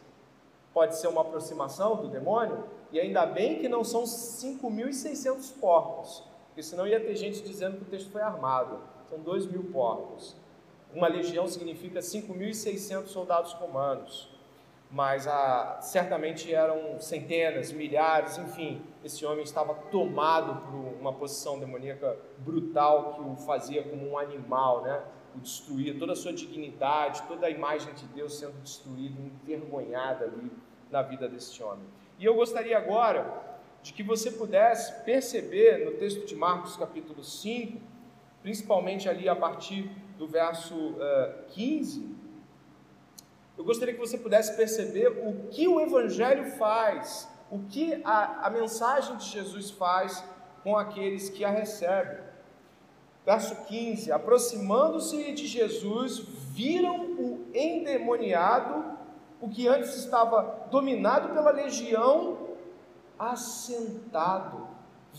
[0.72, 2.77] Pode ser uma aproximação do demônio?
[2.92, 7.84] E ainda bem que não são 5.600 porcos, porque senão ia ter gente dizendo que
[7.84, 8.80] o texto foi armado.
[9.10, 10.36] São 2 mil porcos.
[10.94, 14.30] Uma legião significa 5.600 soldados romanos.
[14.90, 18.82] Mas ah, certamente eram centenas, milhares, enfim.
[19.04, 24.82] Esse homem estava tomado por uma posição demoníaca brutal que o fazia como um animal,
[24.84, 25.04] né?
[25.38, 30.52] o destruía, toda a sua dignidade, toda a imagem de Deus sendo destruída, envergonhada ali
[30.90, 31.86] na vida desse homem.
[32.18, 33.46] E eu gostaria agora
[33.84, 37.80] de que você pudesse perceber no texto de Marcos, capítulo 5,
[38.42, 42.18] principalmente ali a partir do verso uh, eh, 15,
[43.58, 48.50] eu gostaria que você pudesse perceber o que o Evangelho faz, o que a, a
[48.50, 50.24] mensagem de Jesus faz
[50.64, 52.20] com aqueles que a recebem.
[53.26, 58.97] Verso 15: Aproximando-se de Jesus, viram o endemoniado,
[59.40, 62.38] o que antes estava dominado pela legião,
[63.18, 64.68] assentado,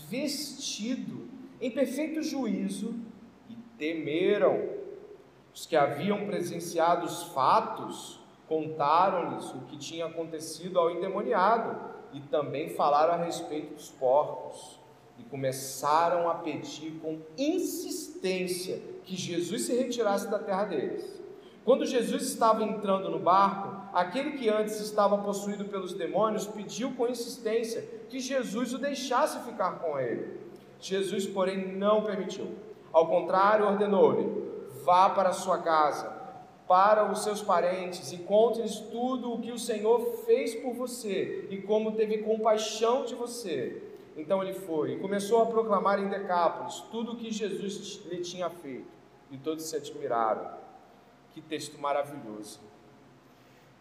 [0.07, 1.29] vestido,
[1.61, 2.95] em perfeito juízo,
[3.49, 4.79] e temeram.
[5.53, 11.75] Os que haviam presenciado os fatos contaram-lhes o que tinha acontecido ao endemoniado
[12.13, 14.79] e também falaram a respeito dos porcos.
[15.17, 21.21] E começaram a pedir com insistência que Jesus se retirasse da terra deles.
[21.65, 27.07] Quando Jesus estava entrando no barco, aquele que antes estava possuído pelos demônios pediu com
[27.07, 30.39] insistência que Jesus o deixasse ficar com ele.
[30.79, 32.55] Jesus, porém, não permitiu.
[32.91, 34.27] Ao contrário, ordenou-lhe:
[34.83, 36.09] vá para sua casa,
[36.67, 41.61] para os seus parentes e conte-lhes tudo o que o Senhor fez por você e
[41.61, 43.83] como teve compaixão de você.
[44.15, 48.49] Então ele foi e começou a proclamar em Decápolis tudo o que Jesus lhe tinha
[48.49, 48.87] feito,
[49.31, 50.59] e todos se admiraram.
[51.31, 52.59] Que texto maravilhoso!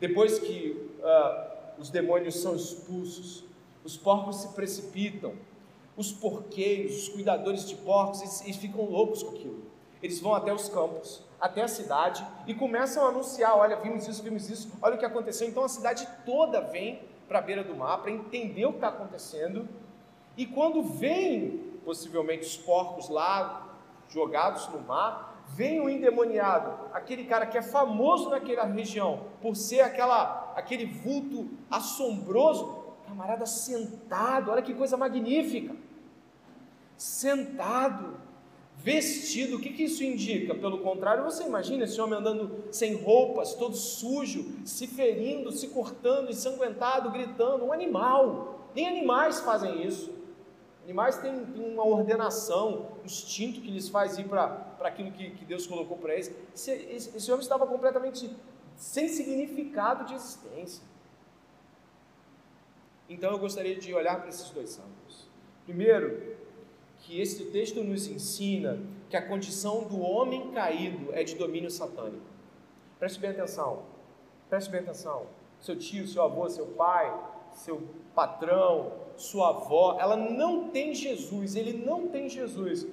[0.00, 3.44] Depois que uh, os demônios são expulsos,
[3.84, 5.34] os porcos se precipitam,
[5.96, 9.62] os porqueiros, os cuidadores de porcos, eles, eles ficam loucos com aquilo.
[10.02, 14.22] Eles vão até os campos, até a cidade e começam a anunciar: olha, vimos isso,
[14.22, 15.48] vimos isso, olha o que aconteceu.
[15.48, 18.88] Então a cidade toda vem para a beira do mar para entender o que está
[18.88, 19.68] acontecendo.
[20.36, 23.76] E quando vem, possivelmente, os porcos lá
[24.08, 29.80] jogados no mar, vem o endemoniado, aquele cara que é famoso naquela região por ser
[29.80, 35.74] aquela, aquele vulto assombroso, camarada sentado, olha que coisa magnífica.
[36.96, 38.16] Sentado,
[38.76, 40.54] vestido, o que, que isso indica?
[40.54, 46.30] Pelo contrário, você imagina esse homem andando sem roupas, todo sujo, se ferindo, se cortando,
[46.30, 48.70] ensanguentado, gritando, um animal.
[48.74, 50.17] Nem animais fazem isso.
[50.88, 55.44] Animais têm, têm uma ordenação, um instinto que lhes faz ir para aquilo que, que
[55.44, 56.34] Deus colocou para eles.
[56.54, 58.34] Esse, esse, esse homem estava completamente
[58.74, 60.82] sem significado de existência.
[63.06, 65.28] Então eu gostaria de olhar para esses dois ângulos.
[65.66, 66.38] Primeiro,
[67.00, 68.80] que esse texto nos ensina
[69.10, 72.24] que a condição do homem caído é de domínio satânico.
[72.98, 73.82] Preste bem atenção.
[74.48, 75.26] Preste bem atenção.
[75.60, 77.14] Seu tio, seu avô, seu pai,
[77.52, 77.86] seu
[78.18, 82.84] patrão, sua avó, ela não tem Jesus, ele não tem Jesus.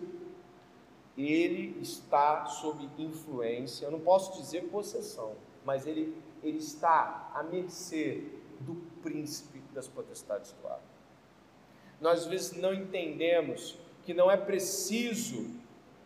[1.17, 5.33] Ele está sob influência, eu não posso dizer possessão,
[5.65, 8.23] mas ele, ele está à mercê
[8.59, 10.79] do príncipe das potestades do ar.
[11.99, 15.49] Nós às vezes não entendemos que não é preciso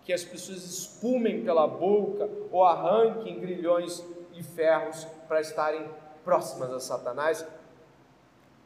[0.05, 4.01] que as pessoas espumem pela boca ou arranquem grilhões
[4.31, 5.85] e ferros para estarem
[6.23, 7.45] próximas a Satanás,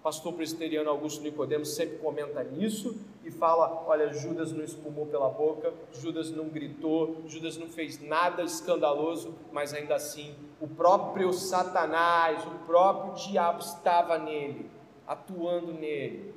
[0.04, 5.74] pastor presbiteriano Augusto Nicodemos sempre comenta nisso e fala: olha, Judas não espumou pela boca,
[5.94, 12.66] Judas não gritou, Judas não fez nada escandaloso, mas ainda assim o próprio Satanás, o
[12.66, 14.70] próprio diabo estava nele,
[15.08, 16.36] atuando nele.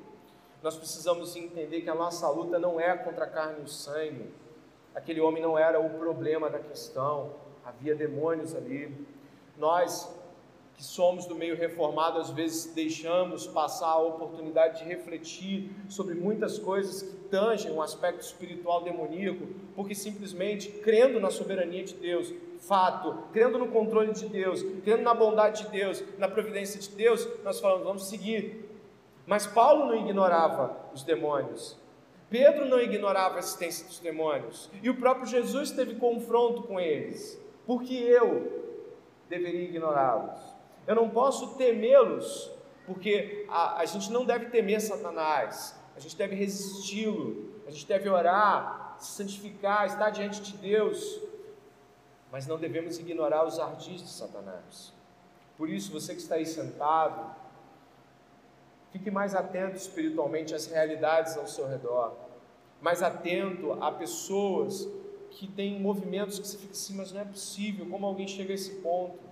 [0.62, 4.32] Nós precisamos entender que a nossa luta não é contra a carne e o sangue.
[4.94, 7.32] Aquele homem não era o problema da questão,
[7.64, 9.06] havia demônios ali.
[9.58, 10.08] Nós
[10.76, 16.58] que somos do meio reformado, às vezes deixamos passar a oportunidade de refletir sobre muitas
[16.58, 23.24] coisas que tangem um aspecto espiritual demoníaco, porque simplesmente crendo na soberania de Deus, fato,
[23.32, 27.58] crendo no controle de Deus, crendo na bondade de Deus, na providência de Deus, nós
[27.58, 28.68] falamos, vamos seguir.
[29.26, 31.76] Mas Paulo não ignorava os demônios.
[32.28, 34.70] Pedro não ignorava a existência dos demônios.
[34.82, 37.40] E o próprio Jesus teve confronto com eles.
[37.64, 38.64] Porque eu
[39.28, 40.55] deveria ignorá-los?
[40.86, 42.50] Eu não posso temê-los,
[42.86, 48.08] porque a, a gente não deve temer Satanás, a gente deve resisti-lo, a gente deve
[48.08, 51.20] orar, se santificar, estar diante de Deus,
[52.30, 54.92] mas não devemos ignorar os ardis de Satanás.
[55.56, 57.34] Por isso, você que está aí sentado,
[58.92, 62.14] fique mais atento espiritualmente às realidades ao seu redor,
[62.80, 64.88] mais atento a pessoas
[65.30, 68.54] que têm movimentos que você fica assim, mas não é possível, como alguém chega a
[68.54, 69.25] esse ponto?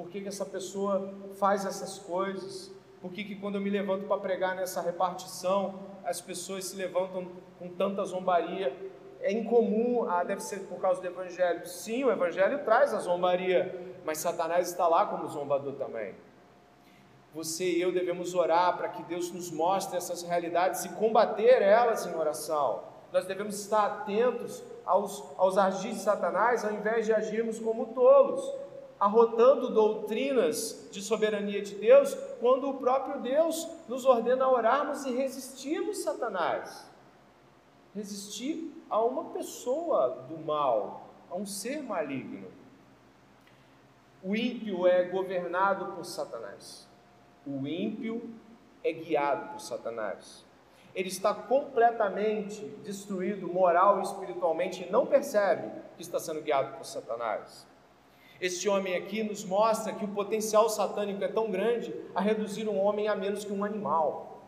[0.00, 2.72] Por que, que essa pessoa faz essas coisas?
[3.02, 7.28] Por que, que quando eu me levanto para pregar nessa repartição, as pessoas se levantam
[7.58, 8.74] com tanta zombaria?
[9.20, 11.66] É incomum, ah, deve ser por causa do Evangelho.
[11.66, 16.14] Sim, o Evangelho traz a zombaria, mas Satanás está lá como zombador também.
[17.34, 22.06] Você e eu devemos orar para que Deus nos mostre essas realidades e combater elas
[22.06, 22.84] em oração.
[23.12, 28.69] Nós devemos estar atentos aos, aos agir de Satanás ao invés de agirmos como tolos
[29.00, 36.02] arrotando doutrinas de soberania de Deus, quando o próprio Deus nos ordena orarmos e resistirmos
[36.02, 36.86] Satanás.
[37.94, 42.48] Resistir a uma pessoa do mal, a um ser maligno.
[44.22, 46.86] O ímpio é governado por Satanás.
[47.46, 48.30] O ímpio
[48.84, 50.44] é guiado por Satanás.
[50.94, 56.84] Ele está completamente destruído moral e espiritualmente e não percebe que está sendo guiado por
[56.84, 57.69] Satanás.
[58.40, 62.78] Este homem aqui nos mostra que o potencial satânico é tão grande a reduzir um
[62.80, 64.42] homem a menos que um animal.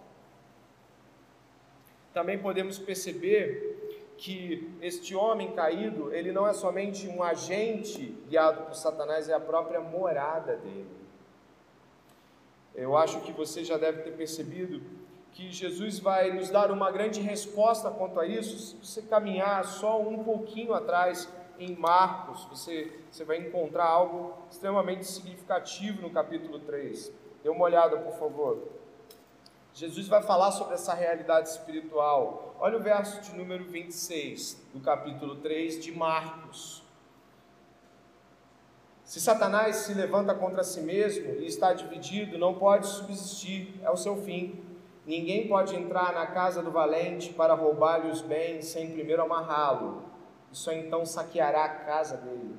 [2.14, 8.74] Também podemos perceber que este homem caído, ele não é somente um agente guiado por
[8.74, 10.86] Satanás, é a própria morada dele.
[12.74, 14.80] Eu acho que você já deve ter percebido
[15.32, 18.58] que Jesus vai nos dar uma grande resposta quanto a isso.
[18.58, 21.28] Se você caminhar só um pouquinho atrás
[21.64, 27.12] em Marcos, você, você vai encontrar algo extremamente significativo no capítulo 3.
[27.42, 28.58] Dê uma olhada, por favor.
[29.74, 32.54] Jesus vai falar sobre essa realidade espiritual.
[32.60, 36.82] Olha o verso de número 26 do capítulo 3 de Marcos.
[39.04, 43.96] Se Satanás se levanta contra si mesmo e está dividido, não pode subsistir, é o
[43.96, 44.62] seu fim.
[45.06, 50.02] Ninguém pode entrar na casa do valente para roubar-lhe os bens sem primeiro amarrá-lo,
[50.52, 52.58] só então saqueará a casa dele.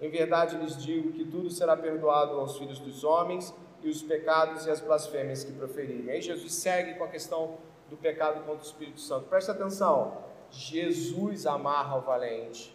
[0.00, 4.66] Em verdade lhes digo que tudo será perdoado aos filhos dos homens e os pecados
[4.66, 6.10] e as blasfêmias que proferirem.
[6.10, 9.28] Aí Jesus segue com a questão do pecado contra o Espírito Santo.
[9.28, 10.18] Presta atenção.
[10.50, 12.74] Jesus amarra o valente.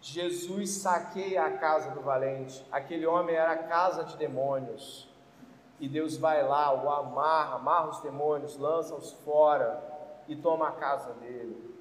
[0.00, 2.64] Jesus saqueia a casa do valente.
[2.70, 5.08] Aquele homem era a casa de demônios.
[5.78, 9.82] E Deus vai lá, o amarra, amarra os demônios, lança-os fora
[10.26, 11.75] e toma a casa dele.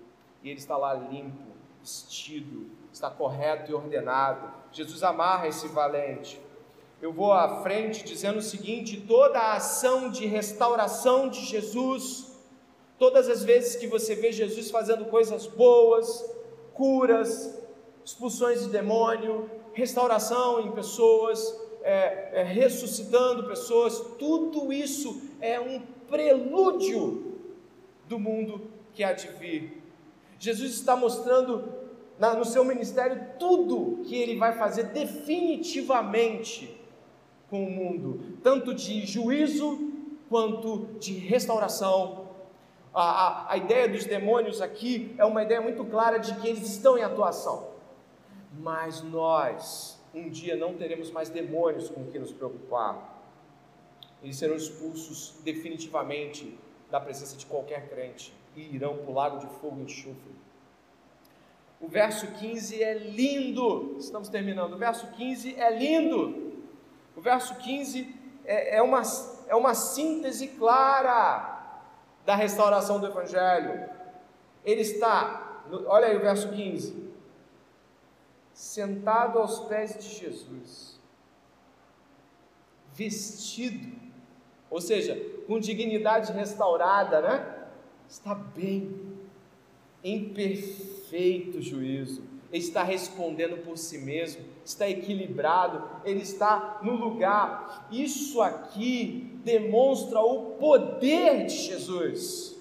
[0.45, 1.41] E ele está lá limpo,
[1.81, 4.53] vestido, está correto e ordenado.
[4.71, 6.39] Jesus amarra esse valente.
[7.01, 12.31] Eu vou à frente dizendo o seguinte: toda a ação de restauração de Jesus,
[12.99, 16.23] todas as vezes que você vê Jesus fazendo coisas boas,
[16.75, 17.57] curas,
[18.05, 27.33] expulsões de demônio, restauração em pessoas, é, é, ressuscitando pessoas, tudo isso é um prelúdio
[28.07, 29.84] do mundo que há de vir.
[30.39, 31.73] Jesus está mostrando
[32.17, 36.79] na, no seu ministério tudo que ele vai fazer definitivamente
[37.49, 39.91] com o mundo, tanto de juízo
[40.29, 42.25] quanto de restauração.
[42.93, 46.67] A, a, a ideia dos demônios aqui é uma ideia muito clara de que eles
[46.67, 47.69] estão em atuação,
[48.57, 53.13] mas nós, um dia não teremos mais demônios com que nos preocupar.
[54.23, 56.57] Eles serão expulsos definitivamente
[56.89, 60.35] da presença de qualquer crente e irão para o lago de fogo e enxofre.
[61.79, 64.73] O verso 15 é lindo, estamos terminando.
[64.73, 66.63] O verso 15 é lindo.
[67.15, 69.01] O verso 15 é, é, uma,
[69.47, 71.53] é uma síntese clara
[72.25, 73.89] da restauração do Evangelho.
[74.63, 77.05] Ele está, olha aí o verso 15
[78.55, 80.97] sentado aos pés de Jesus,
[82.93, 83.99] vestido,
[84.69, 87.64] ou seja, com dignidade restaurada, né?
[88.07, 88.95] Está bem,
[90.03, 97.87] em perfeito juízo, ele está respondendo por si mesmo, está equilibrado, ele está no lugar.
[97.91, 102.55] Isso aqui demonstra o poder de Jesus,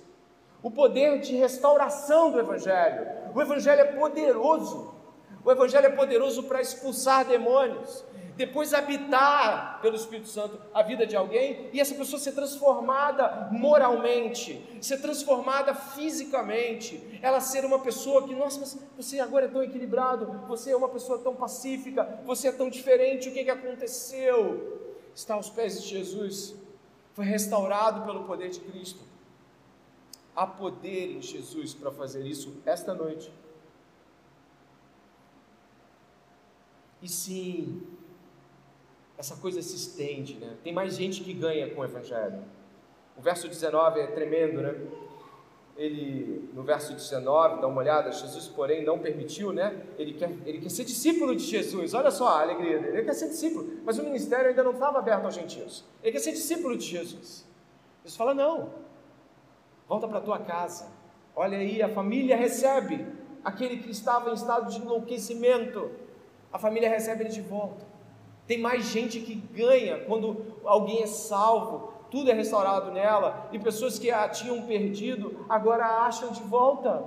[0.62, 3.06] o poder de restauração do Evangelho.
[3.34, 4.94] O Evangelho é poderoso,
[5.44, 8.04] o Evangelho é poderoso para expulsar demônios,
[8.36, 14.78] depois habitar pelo Espírito Santo a vida de alguém e essa pessoa ser transformada moralmente,
[14.80, 20.46] ser transformada fisicamente, ela ser uma pessoa que, nossa, mas você agora é tão equilibrado,
[20.48, 24.92] você é uma pessoa tão pacífica, você é tão diferente, o que, que aconteceu?
[25.14, 26.56] Está aos pés de Jesus,
[27.12, 29.00] foi restaurado pelo poder de Cristo.
[30.34, 33.32] Há poder em Jesus para fazer isso esta noite.
[37.00, 37.82] E sim,
[39.16, 40.56] essa coisa se estende, né?
[40.62, 42.42] Tem mais gente que ganha com o Evangelho.
[43.16, 44.74] O verso 19 é tremendo, né?
[45.76, 49.82] Ele, no verso 19, dá uma olhada, Jesus, porém, não permitiu, né?
[49.98, 53.14] Ele quer, ele quer ser discípulo de Jesus, olha só a alegria dele, ele quer
[53.14, 56.76] ser discípulo, mas o ministério ainda não estava aberto aos gentios, ele quer ser discípulo
[56.76, 57.44] de Jesus.
[58.04, 58.70] Jesus fala: não,
[59.88, 60.86] volta para tua casa,
[61.34, 63.04] olha aí, a família recebe
[63.44, 65.90] aquele que estava em estado de enlouquecimento,
[66.52, 67.93] a família recebe ele de volta.
[68.46, 73.98] Tem mais gente que ganha quando alguém é salvo, tudo é restaurado nela, e pessoas
[73.98, 77.04] que a tinham perdido agora a acham de volta.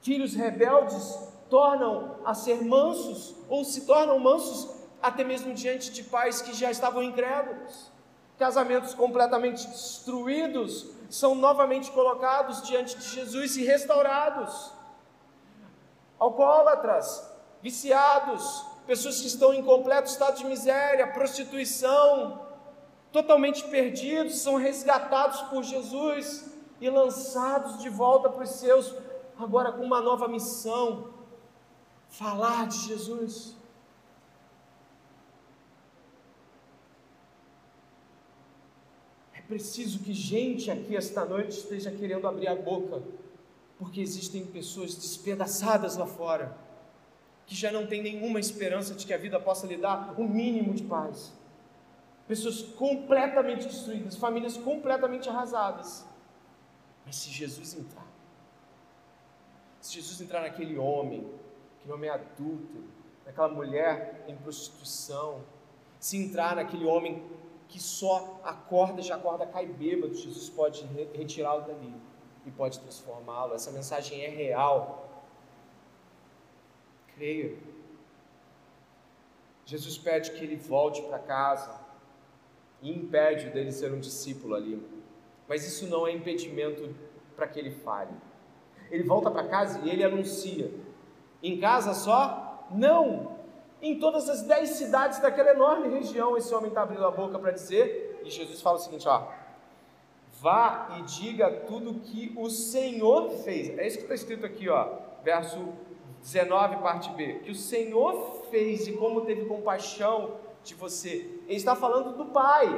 [0.00, 1.18] Filhos rebeldes
[1.50, 6.70] tornam a ser mansos, ou se tornam mansos até mesmo diante de pais que já
[6.70, 7.92] estavam incrédulos.
[8.38, 14.72] Casamentos completamente destruídos são novamente colocados diante de Jesus e restaurados.
[16.18, 17.30] Alcoólatras,
[17.60, 22.46] viciados, pessoas que estão em completo estado de miséria, prostituição,
[23.12, 28.94] totalmente perdidos, são resgatados por Jesus e lançados de volta para os seus,
[29.38, 31.12] agora com uma nova missão:
[32.08, 33.56] falar de Jesus.
[39.34, 43.02] É preciso que gente aqui esta noite esteja querendo abrir a boca,
[43.78, 46.56] porque existem pessoas despedaçadas lá fora,
[47.46, 50.28] que já não têm nenhuma esperança de que a vida possa lhe dar o um
[50.28, 51.32] mínimo de paz
[52.26, 56.06] pessoas completamente destruídas, famílias completamente arrasadas.
[57.04, 58.06] Mas se Jesus entrar,
[59.80, 61.28] se Jesus entrar naquele homem,
[61.78, 62.84] aquele homem adulto,
[63.26, 65.42] naquela mulher em prostituição,
[65.98, 67.22] se entrar naquele homem
[67.68, 70.84] que só acorda, já acorda, cai bêbado, Jesus pode
[71.14, 71.94] retirá-lo dali
[72.46, 73.54] e pode transformá-lo.
[73.54, 75.01] Essa mensagem é real.
[77.14, 77.54] Creia.
[79.64, 81.80] Jesus pede que ele volte para casa
[82.80, 84.82] e impede dele ser um discípulo ali.
[85.48, 86.94] Mas isso não é impedimento
[87.36, 88.10] para que ele fale.
[88.90, 90.70] Ele volta para casa e ele anuncia.
[91.42, 92.66] Em casa só?
[92.70, 93.38] Não!
[93.80, 97.50] Em todas as dez cidades daquela enorme região, esse homem está abrindo a boca para
[97.50, 99.26] dizer, e Jesus fala o seguinte: ó,
[100.40, 103.76] vá e diga tudo que o Senhor fez.
[103.76, 104.88] É isso que está escrito aqui, ó,
[105.24, 105.72] verso
[106.22, 107.40] 19, parte B.
[107.40, 111.40] Que o Senhor fez e como teve compaixão de você.
[111.46, 112.68] Ele está falando do Pai.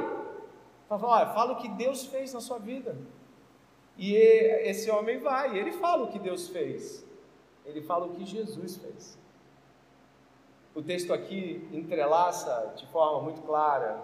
[0.89, 2.97] Fala, fala o que Deus fez na sua vida.
[3.97, 7.05] E esse homem vai, ele fala o que Deus fez.
[7.65, 9.17] Ele fala o que Jesus fez.
[10.73, 14.03] O texto aqui entrelaça de forma muito clara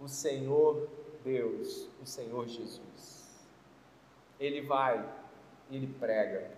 [0.00, 0.88] o Senhor
[1.24, 3.48] Deus, o Senhor Jesus.
[4.38, 5.02] Ele vai,
[5.70, 6.50] ele prega.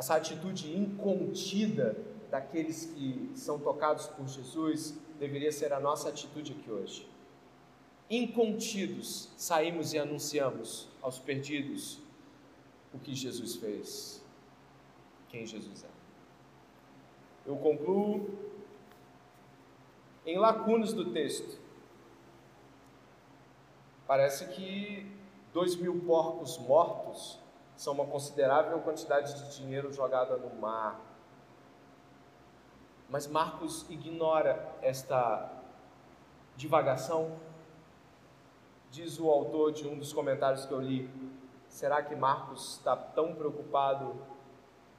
[0.00, 1.94] Essa atitude incontida
[2.30, 7.06] daqueles que são tocados por Jesus deveria ser a nossa atitude aqui hoje.
[8.08, 11.98] Incontidos, saímos e anunciamos aos perdidos
[12.94, 14.24] o que Jesus fez,
[15.28, 15.90] quem Jesus é.
[17.44, 18.30] Eu concluo
[20.24, 21.58] em lacunas do texto.
[24.06, 25.06] Parece que
[25.52, 27.38] dois mil porcos mortos
[27.80, 31.00] são uma considerável quantidade de dinheiro jogada no mar.
[33.08, 35.50] Mas Marcos ignora esta
[36.56, 37.38] divagação.
[38.90, 41.08] Diz o autor de um dos comentários que eu li:
[41.70, 44.14] será que Marcos está tão preocupado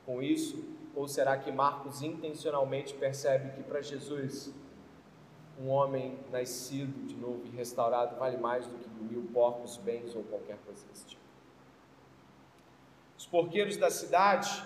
[0.04, 0.66] com isso?
[0.96, 4.52] Ou será que Marcos intencionalmente percebe que para Jesus
[5.60, 10.24] um homem nascido de novo e restaurado vale mais do que mil porcos, bens ou
[10.24, 11.21] qualquer coisa desse tipo?
[13.32, 14.62] Os porqueiros da cidade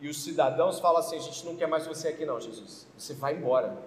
[0.00, 2.84] e os cidadãos falam assim: a gente não quer mais você aqui, não, Jesus.
[2.98, 3.78] Você vai embora.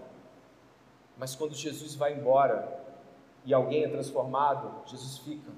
[1.18, 2.82] Mas quando Jesus vai embora
[3.44, 5.52] e alguém é transformado, Jesus fica.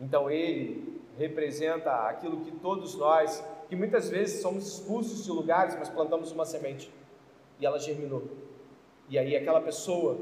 [0.00, 5.88] Então ele representa aquilo que todos nós, que muitas vezes somos expulsos de lugares, mas
[5.88, 6.92] plantamos uma semente
[7.60, 8.24] e ela germinou.
[9.08, 10.18] E aí aquela pessoa,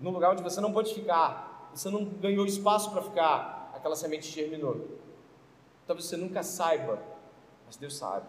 [0.00, 4.28] no lugar onde você não pode ficar, você não ganhou espaço para ficar, aquela semente
[4.28, 5.03] germinou.
[5.86, 7.14] Talvez você nunca saiba
[7.66, 8.26] mas Deus sabe.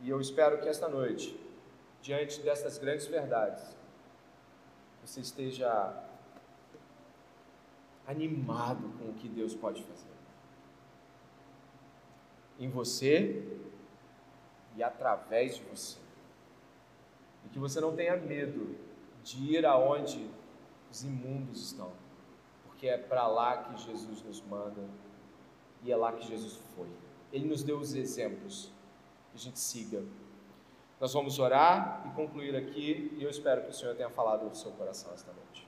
[0.00, 1.38] E eu espero que esta noite,
[2.00, 3.76] diante dessas grandes verdades,
[5.04, 6.02] você esteja
[8.06, 10.10] animado com o que Deus pode fazer.
[12.58, 13.46] Em você
[14.76, 15.98] e através de você.
[17.44, 18.76] E que você não tenha medo
[19.22, 20.28] de ir aonde
[20.90, 21.92] os imundos estão,
[22.64, 24.82] porque é para lá que Jesus nos manda
[25.82, 26.88] e é lá que Jesus foi.
[27.32, 28.70] Ele nos deu os exemplos.
[29.30, 30.02] Que a gente siga.
[31.00, 34.54] Nós vamos orar e concluir aqui, e eu espero que o Senhor tenha falado no
[34.54, 35.61] seu coração esta noite.